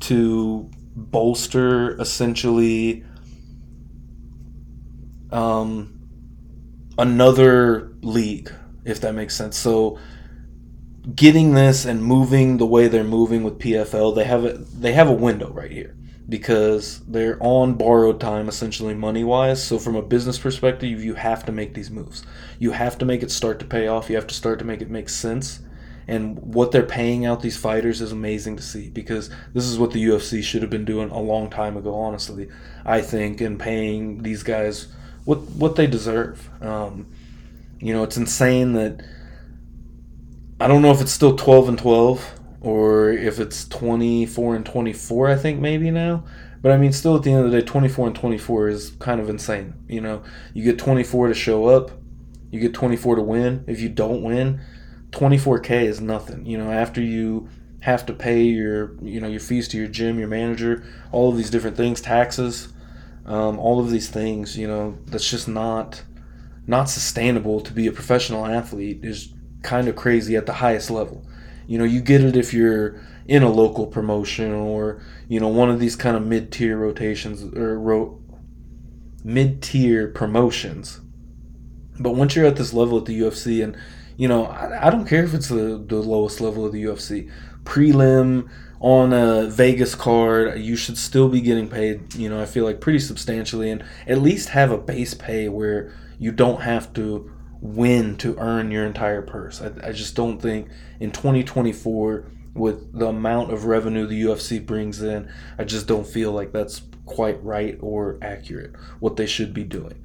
to 0.00 0.70
bolster 0.94 1.98
essentially 2.00 3.04
um, 5.30 6.00
another 6.98 7.92
league, 8.02 8.52
if 8.84 9.00
that 9.00 9.14
makes 9.14 9.34
sense. 9.34 9.56
So 9.56 9.98
getting 11.14 11.54
this 11.54 11.84
and 11.84 12.04
moving 12.04 12.58
the 12.58 12.66
way 12.66 12.88
they're 12.88 13.04
moving 13.04 13.42
with 13.42 13.58
PFL, 13.58 14.14
they 14.14 14.24
have 14.24 14.44
a, 14.44 14.52
they 14.54 14.92
have 14.92 15.08
a 15.08 15.12
window 15.12 15.50
right 15.52 15.70
here. 15.70 15.96
because 16.28 17.00
they're 17.08 17.36
on 17.40 17.74
borrowed 17.74 18.20
time 18.20 18.48
essentially 18.48 18.94
money 18.94 19.24
wise 19.24 19.62
so 19.62 19.78
from 19.78 19.96
a 19.96 20.02
business 20.02 20.38
perspective 20.38 21.02
you 21.02 21.14
have 21.14 21.44
to 21.44 21.52
make 21.52 21.74
these 21.74 21.90
moves 21.90 22.24
you 22.60 22.70
have 22.70 22.96
to 22.96 23.04
make 23.04 23.22
it 23.24 23.30
start 23.30 23.58
to 23.58 23.64
pay 23.66 23.88
off 23.88 24.08
you 24.08 24.14
have 24.16 24.26
to 24.26 24.34
start 24.34 24.58
to 24.58 24.64
make 24.64 24.80
it 24.80 24.88
make 24.88 25.08
sense 25.08 25.60
and 26.08 26.38
what 26.38 26.72
they're 26.72 26.82
paying 26.82 27.24
out 27.24 27.40
these 27.40 27.56
fighters 27.56 28.00
is 28.00 28.12
amazing 28.12 28.56
to 28.56 28.62
see 28.62 28.88
because 28.90 29.30
this 29.54 29.64
is 29.64 29.78
what 29.78 29.92
the 29.92 30.04
UFC 30.04 30.42
should 30.42 30.62
have 30.62 30.70
been 30.70 30.84
doing 30.84 31.10
a 31.10 31.20
long 31.20 31.50
time 31.50 31.76
ago 31.76 31.94
honestly 31.94 32.48
I 32.84 33.00
think 33.00 33.40
and 33.40 33.58
paying 33.58 34.22
these 34.22 34.42
guys 34.42 34.88
what 35.24 35.38
what 35.38 35.76
they 35.76 35.86
deserve. 35.86 36.48
Um, 36.62 37.06
you 37.78 37.92
know 37.92 38.02
it's 38.02 38.16
insane 38.16 38.72
that 38.72 39.04
I 40.60 40.68
don't 40.68 40.82
know 40.82 40.92
if 40.92 41.00
it's 41.00 41.12
still 41.12 41.36
12 41.36 41.68
and 41.70 41.78
12 41.78 42.40
or 42.60 43.10
if 43.10 43.40
it's 43.40 43.66
24 43.68 44.56
and 44.56 44.66
24 44.66 45.28
I 45.28 45.36
think 45.36 45.60
maybe 45.60 45.90
now. 45.90 46.24
But 46.60 46.72
I 46.72 46.76
mean 46.76 46.92
still 46.92 47.16
at 47.16 47.22
the 47.22 47.32
end 47.32 47.44
of 47.44 47.50
the 47.50 47.60
day 47.60 47.66
24 47.66 48.08
and 48.08 48.16
24 48.16 48.68
is 48.68 48.90
kind 48.98 49.20
of 49.20 49.28
insane 49.28 49.74
you 49.88 50.00
know. 50.00 50.22
You 50.54 50.64
get 50.64 50.78
24 50.78 51.28
to 51.28 51.34
show 51.34 51.66
up 51.66 51.92
you 52.52 52.60
get 52.60 52.74
24 52.74 53.16
to 53.16 53.22
win. 53.22 53.64
If 53.66 53.80
you 53.80 53.88
don't 53.88 54.22
win 54.22 54.60
24k 55.12 55.84
is 55.84 56.00
nothing 56.00 56.44
you 56.44 56.58
know 56.58 56.70
after 56.70 57.00
you 57.00 57.48
have 57.80 58.04
to 58.06 58.12
pay 58.12 58.42
your 58.42 58.96
you 59.02 59.20
know 59.20 59.28
your 59.28 59.40
fees 59.40 59.68
to 59.68 59.76
your 59.76 59.88
gym 59.88 60.18
your 60.18 60.28
manager 60.28 60.84
all 61.10 61.30
of 61.30 61.36
these 61.36 61.50
different 61.50 61.76
things 61.76 62.00
taxes 62.00 62.72
um, 63.26 63.58
all 63.58 63.80
of 63.80 63.90
these 63.90 64.08
things 64.08 64.58
you 64.58 64.66
know 64.66 64.98
that's 65.06 65.28
just 65.30 65.48
not 65.48 66.02
not 66.66 66.88
sustainable 66.88 67.60
to 67.60 67.72
be 67.72 67.86
a 67.86 67.92
professional 67.92 68.46
athlete 68.46 69.00
is 69.04 69.32
kind 69.62 69.88
of 69.88 69.96
crazy 69.96 70.36
at 70.36 70.46
the 70.46 70.54
highest 70.54 70.90
level 70.90 71.24
you 71.66 71.78
know, 71.78 71.84
you 71.84 72.00
get 72.00 72.22
it 72.22 72.36
if 72.36 72.52
you're 72.52 73.00
in 73.26 73.42
a 73.42 73.50
local 73.50 73.86
promotion 73.86 74.52
or 74.52 75.00
you 75.28 75.38
know 75.40 75.48
one 75.48 75.70
of 75.70 75.78
these 75.78 75.96
kind 75.96 76.16
of 76.16 76.26
mid-tier 76.26 76.76
rotations 76.76 77.42
or 77.56 77.78
ro- 77.78 78.20
mid-tier 79.24 80.08
promotions. 80.08 81.00
But 81.98 82.10
once 82.10 82.34
you're 82.34 82.46
at 82.46 82.56
this 82.56 82.72
level 82.72 82.98
at 82.98 83.04
the 83.04 83.18
UFC, 83.18 83.62
and 83.62 83.76
you 84.16 84.28
know, 84.28 84.46
I, 84.46 84.88
I 84.88 84.90
don't 84.90 85.06
care 85.06 85.24
if 85.24 85.34
it's 85.34 85.48
the, 85.48 85.82
the 85.86 85.96
lowest 85.96 86.40
level 86.40 86.64
of 86.64 86.72
the 86.72 86.84
UFC, 86.84 87.30
prelim 87.64 88.48
on 88.80 89.12
a 89.12 89.46
Vegas 89.46 89.94
card, 89.94 90.58
you 90.58 90.74
should 90.74 90.98
still 90.98 91.28
be 91.28 91.40
getting 91.40 91.68
paid. 91.68 92.14
You 92.14 92.28
know, 92.28 92.42
I 92.42 92.46
feel 92.46 92.64
like 92.64 92.80
pretty 92.80 92.98
substantially, 92.98 93.70
and 93.70 93.84
at 94.08 94.18
least 94.18 94.50
have 94.50 94.72
a 94.72 94.78
base 94.78 95.14
pay 95.14 95.48
where 95.48 95.94
you 96.18 96.32
don't 96.32 96.62
have 96.62 96.92
to 96.94 97.30
win 97.60 98.16
to 98.16 98.36
earn 98.38 98.72
your 98.72 98.84
entire 98.84 99.22
purse. 99.22 99.62
I, 99.62 99.70
I 99.88 99.92
just 99.92 100.16
don't 100.16 100.42
think 100.42 100.68
in 100.98 101.12
2024 101.12 102.26
with 102.54 102.98
the 102.98 103.06
amount 103.06 103.52
of 103.52 103.66
revenue 103.66 104.06
the 104.06 104.22
UFC 104.24 104.64
brings 104.64 105.00
in, 105.00 105.32
I 105.58 105.64
just 105.64 105.86
don't 105.86 106.06
feel 106.06 106.32
like 106.32 106.52
that's 106.52 106.82
quite 107.06 107.42
right 107.42 107.78
or 107.80 108.18
accurate 108.20 108.74
what 108.98 109.16
they 109.16 109.26
should 109.26 109.54
be 109.54 109.64
doing. 109.64 110.04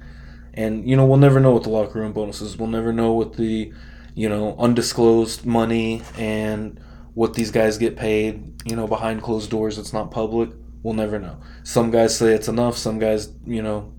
And 0.54 0.88
you 0.88 0.96
know, 0.96 1.04
we'll 1.04 1.18
never 1.18 1.40
know 1.40 1.52
what 1.52 1.64
the 1.64 1.70
locker 1.70 1.98
room 2.00 2.12
bonuses. 2.12 2.56
We'll 2.56 2.68
never 2.68 2.92
know 2.92 3.12
what 3.12 3.36
the 3.36 3.72
you 4.18 4.28
know 4.28 4.56
undisclosed 4.58 5.46
money 5.46 6.02
and 6.16 6.80
what 7.14 7.34
these 7.34 7.52
guys 7.52 7.78
get 7.78 7.94
paid. 7.94 8.52
You 8.64 8.74
know, 8.74 8.88
behind 8.88 9.22
closed 9.22 9.48
doors, 9.48 9.78
it's 9.78 9.92
not 9.92 10.10
public. 10.10 10.50
We'll 10.82 10.94
never 10.94 11.20
know. 11.20 11.38
Some 11.62 11.92
guys 11.92 12.18
say 12.18 12.34
it's 12.34 12.48
enough. 12.48 12.76
Some 12.76 12.98
guys, 12.98 13.32
you 13.46 13.62
know, 13.62 13.94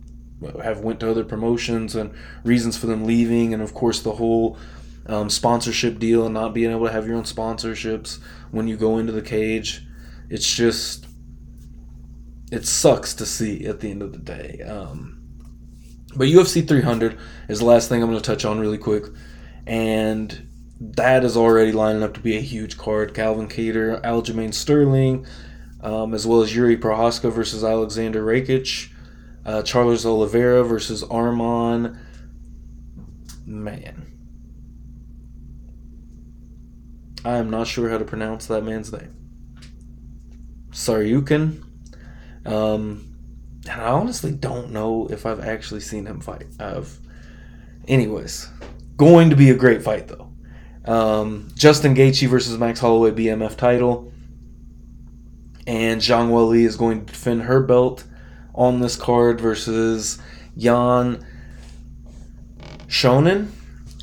have 0.61 0.81
went 0.81 0.99
to 0.99 1.09
other 1.09 1.23
promotions 1.23 1.95
and 1.95 2.13
reasons 2.43 2.77
for 2.77 2.87
them 2.87 3.05
leaving, 3.05 3.53
and 3.53 3.63
of 3.63 3.73
course 3.73 4.01
the 4.01 4.11
whole 4.11 4.57
um, 5.05 5.29
sponsorship 5.29 5.99
deal 5.99 6.25
and 6.25 6.33
not 6.33 6.53
being 6.53 6.71
able 6.71 6.87
to 6.87 6.91
have 6.91 7.07
your 7.07 7.15
own 7.15 7.23
sponsorships 7.23 8.19
when 8.51 8.67
you 8.67 8.75
go 8.75 8.97
into 8.97 9.13
the 9.13 9.21
cage. 9.21 9.85
It's 10.29 10.53
just 10.53 11.07
it 12.51 12.65
sucks 12.65 13.13
to 13.13 13.25
see 13.25 13.65
at 13.65 13.79
the 13.79 13.89
end 13.89 14.01
of 14.01 14.11
the 14.11 14.19
day. 14.19 14.61
Um, 14.67 15.19
but 16.15 16.27
UFC 16.27 16.67
300 16.67 17.17
is 17.47 17.59
the 17.59 17.65
last 17.65 17.87
thing 17.87 18.03
I'm 18.03 18.09
going 18.09 18.21
to 18.21 18.25
touch 18.25 18.43
on 18.43 18.59
really 18.59 18.77
quick, 18.77 19.05
and 19.65 20.47
that 20.79 21.23
is 21.23 21.35
already 21.35 21.71
lining 21.71 22.03
up 22.03 22.13
to 22.13 22.19
be 22.19 22.37
a 22.37 22.41
huge 22.41 22.77
card. 22.77 23.13
Calvin 23.13 23.47
Kattar, 23.47 24.01
Aljamain 24.01 24.53
Sterling, 24.53 25.25
um, 25.81 26.13
as 26.13 26.25
well 26.25 26.41
as 26.41 26.55
Yuri 26.55 26.77
Prochazka 26.77 27.31
versus 27.31 27.63
Alexander 27.63 28.23
Rakic 28.23 28.89
uh, 29.45 29.63
Charles 29.63 30.05
Oliveira 30.05 30.63
versus 30.63 31.03
Arman. 31.03 31.97
Man. 33.45 34.05
I 37.25 37.37
am 37.37 37.49
not 37.49 37.67
sure 37.67 37.89
how 37.89 37.97
to 37.97 38.05
pronounce 38.05 38.45
that 38.45 38.63
man's 38.63 38.91
name. 38.91 39.13
Saryukin. 40.69 41.63
Um, 42.45 43.15
and 43.67 43.81
I 43.81 43.89
honestly 43.89 44.31
don't 44.31 44.71
know 44.71 45.07
if 45.07 45.25
I've 45.25 45.41
actually 45.41 45.81
seen 45.81 46.05
him 46.05 46.21
fight. 46.21 46.47
I've, 46.59 46.99
anyways, 47.87 48.49
going 48.99 49.29
to 49.31 49.35
be 49.35 49.49
a 49.49 49.55
great 49.55 49.81
fight 49.81 50.07
though. 50.07 50.29
Um, 50.85 51.49
Justin 51.55 51.95
Gaethje 51.95 52.27
versus 52.27 52.57
Max 52.59 52.79
Holloway 52.79 53.11
BMF 53.11 53.55
title, 53.55 54.11
and 55.65 56.01
Zhang 56.01 56.29
Weili 56.29 56.65
is 56.65 56.75
going 56.75 57.05
to 57.05 57.11
defend 57.11 57.43
her 57.43 57.63
belt 57.63 58.03
on 58.53 58.81
this 58.81 58.95
card 58.95 59.39
versus 59.39 60.19
Yan 60.55 61.25
Xiaonan. 62.87 63.49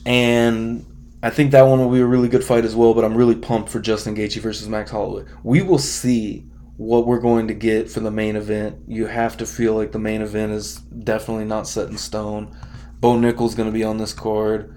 And 0.07 0.87
I 1.23 1.31
think 1.31 1.51
that 1.51 1.63
one 1.63 1.79
will 1.81 1.91
be 1.91 2.01
a 2.01 2.07
really 2.07 2.29
good 2.29 2.45
fight 2.45 2.65
as 2.65 2.75
well, 2.75 2.95
but 2.95 3.05
I'm 3.05 3.17
really 3.17 3.35
pumped 3.35 3.69
for 3.69 3.81
Justin 3.81 4.15
Gaethje 4.15 4.41
versus 4.41 4.69
Max 4.69 4.91
Holloway. 4.91 5.25
We 5.43 5.61
will 5.61 5.79
see 5.79 6.47
what 6.77 7.07
we're 7.07 7.21
going 7.21 7.49
to 7.49 7.55
get 7.55 7.91
for 7.91 8.01
the 8.01 8.11
main 8.11 8.37
event. 8.37 8.79
You 8.87 9.07
have 9.07 9.37
to 9.39 9.47
feel 9.47 9.75
like 9.75 9.93
the 9.93 9.99
main 9.99 10.23
event 10.23 10.53
is 10.53 10.77
definitely 10.77 11.47
not 11.47 11.67
set 11.67 11.89
in 11.89 11.99
stone. 11.99 12.57
Bo 13.01 13.19
Nickal's 13.19 13.55
going 13.55 13.69
to 13.69 13.73
be 13.73 13.85
on 13.85 13.99
this 13.99 14.13
card 14.13 14.76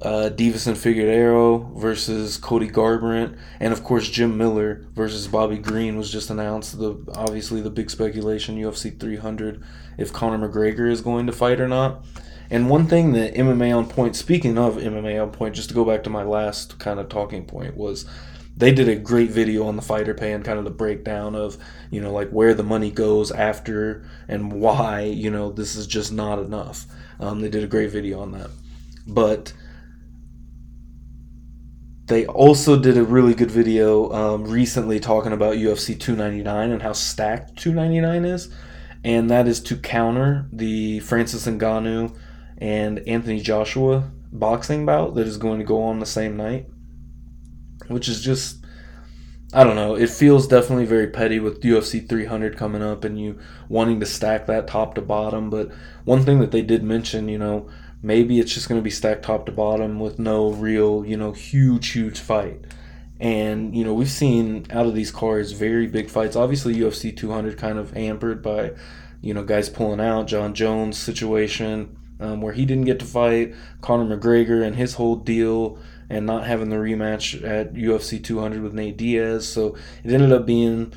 uh, 0.00 0.30
Deiveson 0.32 0.74
Figueiredo 0.74 1.76
versus 1.76 2.36
Cody 2.36 2.68
Garbrandt, 2.68 3.36
and 3.58 3.72
of 3.72 3.82
course 3.82 4.08
Jim 4.08 4.36
Miller 4.36 4.86
versus 4.94 5.26
Bobby 5.26 5.58
Green 5.58 5.96
was 5.96 6.12
just 6.12 6.30
announced. 6.30 6.78
The 6.78 6.96
obviously 7.14 7.60
the 7.60 7.70
big 7.70 7.90
speculation 7.90 8.56
UFC 8.56 8.98
300 8.98 9.62
if 9.96 10.12
Conor 10.12 10.48
McGregor 10.48 10.90
is 10.90 11.00
going 11.00 11.26
to 11.26 11.32
fight 11.32 11.60
or 11.60 11.68
not. 11.68 12.04
And 12.50 12.70
one 12.70 12.86
thing 12.86 13.12
that 13.12 13.34
MMA 13.34 13.76
on 13.76 13.88
point, 13.88 14.16
speaking 14.16 14.56
of 14.56 14.76
MMA 14.76 15.22
on 15.22 15.30
point, 15.32 15.54
just 15.54 15.68
to 15.68 15.74
go 15.74 15.84
back 15.84 16.04
to 16.04 16.10
my 16.10 16.22
last 16.22 16.78
kind 16.78 16.98
of 16.98 17.08
talking 17.08 17.44
point 17.44 17.76
was 17.76 18.06
they 18.56 18.72
did 18.72 18.88
a 18.88 18.96
great 18.96 19.30
video 19.30 19.66
on 19.66 19.76
the 19.76 19.82
fighter 19.82 20.14
pay 20.14 20.32
and 20.32 20.44
kind 20.44 20.58
of 20.58 20.64
the 20.64 20.70
breakdown 20.70 21.34
of 21.34 21.56
you 21.90 22.00
know 22.00 22.12
like 22.12 22.30
where 22.30 22.54
the 22.54 22.62
money 22.62 22.90
goes 22.90 23.30
after 23.30 24.04
and 24.26 24.52
why 24.52 25.02
you 25.02 25.30
know 25.30 25.50
this 25.50 25.74
is 25.74 25.86
just 25.86 26.12
not 26.12 26.38
enough. 26.38 26.86
Um, 27.18 27.40
they 27.40 27.48
did 27.48 27.64
a 27.64 27.68
great 27.68 27.90
video 27.90 28.20
on 28.20 28.30
that, 28.32 28.50
but 29.06 29.52
they 32.08 32.26
also 32.26 32.78
did 32.78 32.96
a 32.96 33.04
really 33.04 33.34
good 33.34 33.50
video 33.50 34.10
um, 34.12 34.44
recently 34.44 34.98
talking 34.98 35.32
about 35.32 35.56
UFC 35.56 35.98
299 35.98 36.70
and 36.70 36.82
how 36.82 36.92
stacked 36.92 37.56
299 37.56 38.24
is, 38.24 38.52
and 39.04 39.30
that 39.30 39.46
is 39.46 39.60
to 39.60 39.76
counter 39.76 40.48
the 40.52 41.00
Francis 41.00 41.46
Ngannou 41.46 42.16
and 42.56 42.98
Anthony 43.06 43.40
Joshua 43.40 44.10
boxing 44.32 44.84
bout 44.84 45.14
that 45.14 45.26
is 45.26 45.36
going 45.36 45.58
to 45.58 45.64
go 45.64 45.82
on 45.82 46.00
the 46.00 46.06
same 46.06 46.36
night, 46.36 46.66
which 47.88 48.08
is 48.08 48.22
just 48.22 48.64
I 49.52 49.64
don't 49.64 49.76
know. 49.76 49.94
It 49.94 50.10
feels 50.10 50.46
definitely 50.46 50.84
very 50.84 51.06
petty 51.06 51.40
with 51.40 51.62
UFC 51.62 52.06
300 52.06 52.56
coming 52.58 52.82
up 52.82 53.02
and 53.04 53.18
you 53.18 53.38
wanting 53.70 53.98
to 54.00 54.06
stack 54.06 54.46
that 54.46 54.66
top 54.66 54.94
to 54.96 55.00
bottom. 55.00 55.48
But 55.48 55.70
one 56.04 56.22
thing 56.22 56.40
that 56.40 56.50
they 56.50 56.60
did 56.60 56.82
mention, 56.82 57.28
you 57.28 57.38
know, 57.38 57.70
maybe 58.02 58.38
it's 58.38 58.52
just 58.52 58.68
going 58.68 58.80
to 58.80 58.84
be 58.84 58.90
stacked 58.90 59.24
top 59.24 59.46
to 59.46 59.52
bottom 59.52 59.98
with 59.98 60.18
no 60.18 60.52
real, 60.52 61.04
you 61.04 61.16
know, 61.16 61.32
huge, 61.32 61.90
huge 61.90 62.18
fight. 62.18 62.64
And, 63.20 63.74
you 63.74 63.84
know, 63.84 63.94
we've 63.94 64.10
seen 64.10 64.66
out 64.70 64.86
of 64.86 64.94
these 64.94 65.10
cards 65.10 65.52
very 65.52 65.86
big 65.86 66.08
fights. 66.08 66.36
Obviously, 66.36 66.74
UFC 66.74 67.16
200 67.16 67.58
kind 67.58 67.78
of 67.78 67.90
hampered 67.92 68.42
by, 68.42 68.72
you 69.20 69.34
know, 69.34 69.42
guys 69.42 69.68
pulling 69.68 70.00
out. 70.00 70.28
Jon 70.28 70.54
Jones' 70.54 70.96
situation 70.96 71.96
um, 72.20 72.40
where 72.40 72.52
he 72.52 72.64
didn't 72.64 72.84
get 72.84 72.98
to 73.00 73.04
fight. 73.04 73.54
Conor 73.80 74.16
McGregor 74.16 74.64
and 74.64 74.76
his 74.76 74.94
whole 74.94 75.16
deal 75.16 75.78
and 76.10 76.26
not 76.26 76.46
having 76.46 76.70
the 76.70 76.76
rematch 76.76 77.42
at 77.44 77.74
UFC 77.74 78.22
200 78.22 78.62
with 78.62 78.72
Nate 78.72 78.96
Diaz. 78.96 79.46
So 79.48 79.76
it 80.04 80.12
ended 80.12 80.32
up 80.32 80.46
being 80.46 80.92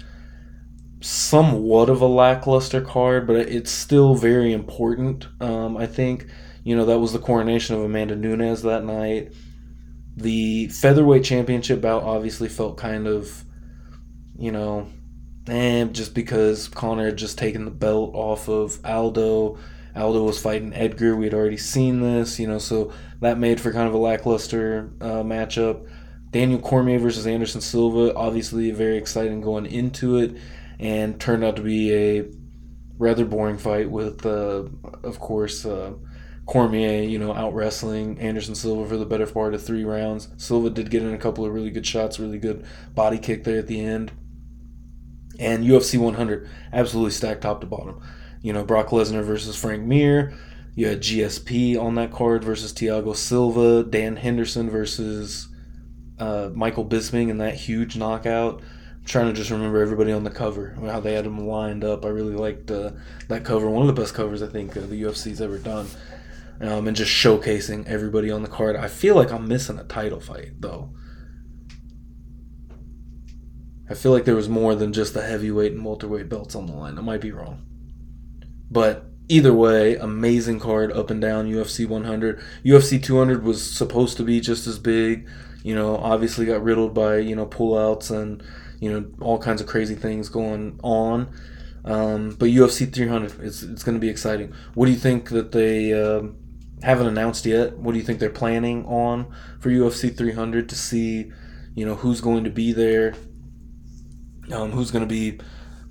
somewhat 1.02 1.90
of 1.90 2.02
a 2.02 2.08
lackluster 2.08 2.82
card, 2.82 3.28
but 3.28 3.36
it's 3.36 3.72
still 3.72 4.16
very 4.16 4.54
important, 4.54 5.28
um, 5.42 5.76
I 5.76 5.88
think. 5.88 6.28
You 6.64 6.76
know, 6.76 6.86
that 6.86 7.00
was 7.00 7.14
the 7.14 7.20
coronation 7.20 7.76
of 7.76 7.82
Amanda 7.82 8.16
Nunes 8.16 8.62
that 8.64 8.84
night. 8.84 9.34
The 10.16 10.68
featherweight 10.68 11.24
championship 11.24 11.82
bout 11.82 12.04
obviously 12.04 12.50
felt 12.50 12.78
kind 12.78 13.08
of, 13.08 13.44
you 14.38 14.52
know, 14.52 14.88
eh, 15.48 15.86
just 15.86 16.14
because 16.14 16.68
Conor 16.68 17.06
had 17.06 17.18
just 17.18 17.38
taken 17.38 17.66
the 17.66 17.72
belt 17.72 18.12
off 18.14 18.48
of 18.48 18.80
Aldo. 18.86 19.58
Aldo 19.96 20.24
was 20.24 20.40
fighting 20.40 20.74
Edgar. 20.74 21.16
We 21.16 21.26
had 21.26 21.34
already 21.34 21.58
seen 21.58 22.02
this, 22.02 22.40
you 22.40 22.48
know, 22.48 22.60
so 22.60 22.94
that 23.22 23.40
made 23.40 23.60
for 23.60 23.72
kind 23.72 23.88
of 23.88 23.94
a 23.94 23.98
lackluster 23.98 24.92
uh, 25.02 25.24
matchup. 25.24 25.88
Daniel 26.30 26.60
Cormier 26.60 27.00
versus 27.00 27.28
Anderson 27.28 27.60
Silva, 27.60 28.16
obviously 28.16 28.72
very 28.72 28.98
exciting 28.98 29.42
going 29.42 29.66
into 29.66 30.18
it. 30.18 30.38
and 30.80 31.20
turned 31.20 31.44
out 31.44 31.56
to 31.58 31.62
be 31.62 31.94
a 31.94 32.26
rather 32.98 33.24
boring 33.26 33.58
fight 33.58 33.90
with, 33.90 34.26
uh, 34.26 34.64
of 35.04 35.20
course, 35.20 35.66
uh, 35.66 35.94
Cormier, 36.46 37.04
you 37.04 37.20
know, 37.20 37.34
out 37.34 37.54
wrestling 37.54 38.20
Anderson 38.20 38.56
Silva 38.56 38.88
for 38.88 38.98
the 38.98 39.06
better 39.06 39.28
part 39.28 39.54
of 39.54 39.64
three 39.64 39.84
rounds. 39.84 40.28
Silva 40.38 40.70
did 40.70 40.90
get 40.90 41.04
in 41.04 41.14
a 41.14 41.18
couple 41.18 41.46
of 41.46 41.54
really 41.54 41.70
good 41.70 41.86
shots, 41.86 42.20
really 42.20 42.40
good 42.40 42.66
body 42.94 43.18
kick 43.18 43.44
there 43.44 43.60
at 43.60 43.68
the 43.68 43.80
end. 43.80 44.12
And 45.40 45.64
UFC 45.64 46.00
100, 46.00 46.50
absolutely 46.74 47.12
stacked 47.12 47.42
top 47.42 47.62
to 47.62 47.68
bottom. 47.68 48.02
You 48.42 48.54
know, 48.54 48.64
Brock 48.64 48.88
Lesnar 48.88 49.24
versus 49.24 49.56
Frank 49.56 49.84
Mir. 49.84 50.34
You 50.76 50.88
had 50.88 51.02
GSP 51.02 51.80
on 51.80 51.96
that 51.96 52.12
card 52.12 52.44
versus 52.44 52.74
Thiago 52.74 53.16
Silva. 53.16 53.84
Dan 53.84 54.16
Henderson 54.16 54.70
versus 54.70 55.48
uh, 56.20 56.50
Michael 56.54 56.86
Bisping 56.86 57.30
in 57.30 57.38
that 57.38 57.56
huge 57.56 57.98
knockout. 57.98 58.62
I'm 58.62 59.06
trying 59.06 59.28
to 59.28 59.34
just 59.34 59.50
remember 59.52 59.82
everybody 59.82 60.12
on 60.12 60.24
the 60.24 60.30
cover, 60.30 60.78
how 60.82 61.00
they 61.00 61.14
had 61.14 61.26
them 61.26 61.40
lined 61.48 61.84
up. 61.84 62.06
I 62.06 62.10
really 62.10 62.36
liked 62.36 62.70
uh, 62.72 62.92
that 63.28 63.44
cover. 63.44 63.70
One 63.70 63.88
of 63.88 63.94
the 63.94 64.00
best 64.00 64.14
covers 64.14 64.42
I 64.42 64.48
think 64.48 64.76
uh, 64.78 64.82
the 64.82 65.04
UFC's 65.04 65.42
ever 65.42 65.58
done 65.58 65.88
um, 66.62 66.88
and 66.88 66.96
just 66.96 67.12
showcasing 67.12 67.88
everybody 67.88 68.30
on 68.30 68.44
the 68.44 68.48
card. 68.48 68.76
I 68.76 68.88
feel 68.88 69.16
like 69.16 69.32
I'm 69.32 69.48
missing 69.48 69.80
a 69.80 69.84
title 69.84 70.20
fight 70.20 70.60
though. 70.60 70.94
I 73.90 73.94
feel 73.94 74.12
like 74.14 74.26
there 74.26 74.36
was 74.36 74.48
more 74.48 74.74
than 74.76 74.94
just 74.94 75.14
the 75.14 75.22
heavyweight 75.22 75.74
and 75.74 75.84
welterweight 75.84 76.30
belts 76.30 76.56
on 76.56 76.68
the 76.68 76.74
line. 76.74 76.98
I 76.98 77.02
might 77.02 77.20
be 77.20 77.32
wrong, 77.32 77.66
but 78.70 79.06
either 79.28 79.54
way, 79.54 79.96
amazing 79.96 80.60
card 80.60 80.92
up 80.92 81.10
and 81.10 81.20
down. 81.20 81.52
UFC 81.52 81.88
100, 81.88 82.40
UFC 82.64 83.04
200 83.04 83.44
was 83.44 83.70
supposed 83.70 84.18
to 84.18 84.24
be 84.24 84.40
just 84.40 84.68
as 84.68 84.80
big. 84.80 85.28
You 85.64 85.76
know, 85.76 85.98
obviously 85.98 86.46
got 86.46 86.64
riddled 86.64 86.94
by 86.94 87.18
you 87.18 87.36
know 87.36 87.46
pullouts 87.46 88.12
and 88.12 88.44
you 88.80 88.92
know 88.92 89.06
all 89.20 89.40
kinds 89.40 89.62
of 89.62 89.68
crazy 89.68 89.96
things 89.96 90.30
going 90.30 90.80
on. 90.84 91.34
Um, 91.84 92.36
but 92.38 92.46
UFC 92.50 92.94
300, 92.94 93.40
it's, 93.42 93.64
it's 93.64 93.84
going 93.84 93.96
to 93.96 94.00
be 94.00 94.10
exciting. 94.10 94.54
What 94.76 94.86
do 94.86 94.92
you 94.92 94.98
think 95.00 95.30
that 95.30 95.52
they 95.52 95.94
um, 95.94 96.38
haven't 96.84 97.08
announced 97.08 97.46
yet. 97.46 97.78
What 97.78 97.94
do 97.94 98.00
you 98.00 98.04
think 98.04 98.20
they're 98.20 98.30
planning 98.30 98.86
on 98.86 99.34
for 99.60 99.70
UFC 99.70 100.16
300 100.16 100.70
to 100.70 100.76
see, 100.76 101.32
you 101.76 101.86
know, 101.86 101.96
who's 101.96 102.22
going 102.22 102.44
to 102.44 102.50
be 102.50 102.74
there, 102.74 103.14
um, 104.52 104.72
who's 104.72 104.92
going 104.92 105.04
to 105.04 105.10
be 105.10 105.40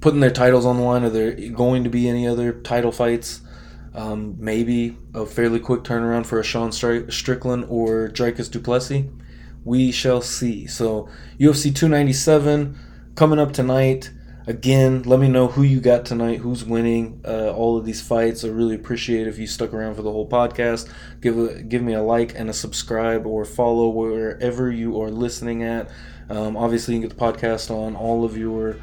putting 0.01 0.21
their 0.21 0.31
titles 0.31 0.67
on 0.67 0.77
the 0.77 0.83
line? 0.83 1.05
Are 1.05 1.11
there 1.11 1.33
going 1.51 1.85
to 1.85 1.91
be 1.91 2.09
any 2.09 2.27
other 2.27 2.53
title 2.53 2.93
fights? 2.93 3.43
Um, 3.95 4.37
maybe 4.39 4.97
a 5.15 5.27
fairly 5.27 5.59
quick 5.59 5.83
turnaround 5.83 6.27
for 6.27 6.39
a 6.39 6.45
Sean 6.45 6.71
Strickland 6.73 7.67
or 7.69 8.09
Dricus 8.09 8.51
du 8.51 8.61
Plessis. 8.61 9.07
We 9.65 9.91
shall 9.93 10.23
see. 10.23 10.67
So 10.67 11.09
UFC 11.39 11.75
297 11.75 12.79
coming 13.15 13.39
up 13.39 13.53
tonight. 13.53 14.11
Again, 14.51 15.05
let 15.05 15.21
me 15.21 15.29
know 15.29 15.47
who 15.47 15.63
you 15.63 15.81
got 15.81 16.05
tonight, 16.05 16.41
who's 16.41 16.65
winning 16.65 17.21
uh, 17.25 17.53
all 17.53 17.79
of 17.79 17.85
these 17.85 18.03
fights. 18.03 18.43
I 18.43 18.49
really 18.49 18.75
appreciate 18.75 19.29
if 19.29 19.39
you 19.39 19.47
stuck 19.47 19.73
around 19.73 19.95
for 19.95 20.03
the 20.03 20.11
whole 20.11 20.29
podcast. 20.29 20.93
Give 21.21 21.39
a, 21.39 21.63
give 21.63 21.83
me 21.83 21.93
a 21.93 22.03
like 22.03 22.35
and 22.35 22.51
a 22.51 22.53
subscribe 22.53 23.29
or 23.29 23.45
follow 23.45 23.89
wherever 23.91 24.69
you 24.69 25.01
are 25.01 25.09
listening 25.09 25.63
at. 25.63 25.89
Um, 26.29 26.57
obviously, 26.57 26.95
you 26.97 27.01
can 27.01 27.09
get 27.09 27.17
the 27.17 27.25
podcast 27.25 27.71
on 27.71 27.95
all 27.95 28.25
of 28.25 28.37
your 28.37 28.75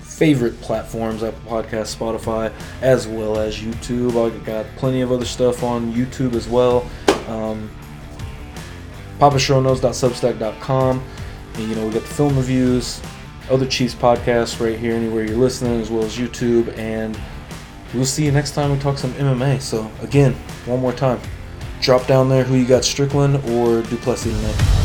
favorite 0.00 0.60
platforms 0.62 1.22
Apple 1.22 1.48
Podcast, 1.48 1.96
Spotify, 1.96 2.52
as 2.82 3.06
well 3.06 3.38
as 3.38 3.56
YouTube. 3.56 4.16
I 4.16 4.36
got 4.44 4.66
plenty 4.74 5.00
of 5.00 5.12
other 5.12 5.26
stuff 5.26 5.62
on 5.62 5.94
YouTube 5.94 6.34
as 6.34 6.48
well. 6.48 6.90
Um, 7.28 7.70
PapaShowNows.substack.com. 9.20 11.04
And, 11.54 11.68
you 11.68 11.76
know, 11.76 11.86
we 11.86 11.92
got 11.92 12.02
the 12.02 12.08
film 12.08 12.36
reviews, 12.36 13.00
other 13.50 13.66
Chiefs 13.66 13.94
podcasts 13.94 14.60
right 14.60 14.78
here, 14.78 14.94
anywhere 14.94 15.24
you're 15.24 15.36
listening, 15.36 15.80
as 15.80 15.90
well 15.90 16.04
as 16.04 16.16
YouTube. 16.16 16.76
And 16.76 17.18
we'll 17.94 18.04
see 18.04 18.24
you 18.24 18.32
next 18.32 18.52
time 18.52 18.72
we 18.72 18.78
talk 18.78 18.98
some 18.98 19.12
MMA. 19.14 19.60
So, 19.60 19.90
again, 20.02 20.34
one 20.64 20.80
more 20.80 20.92
time, 20.92 21.20
drop 21.80 22.06
down 22.06 22.28
there 22.28 22.44
who 22.44 22.56
you 22.56 22.66
got, 22.66 22.84
Strickland 22.84 23.36
or 23.50 23.82
du 23.82 23.96
Plessis 23.96 24.34
tonight. 24.34 24.75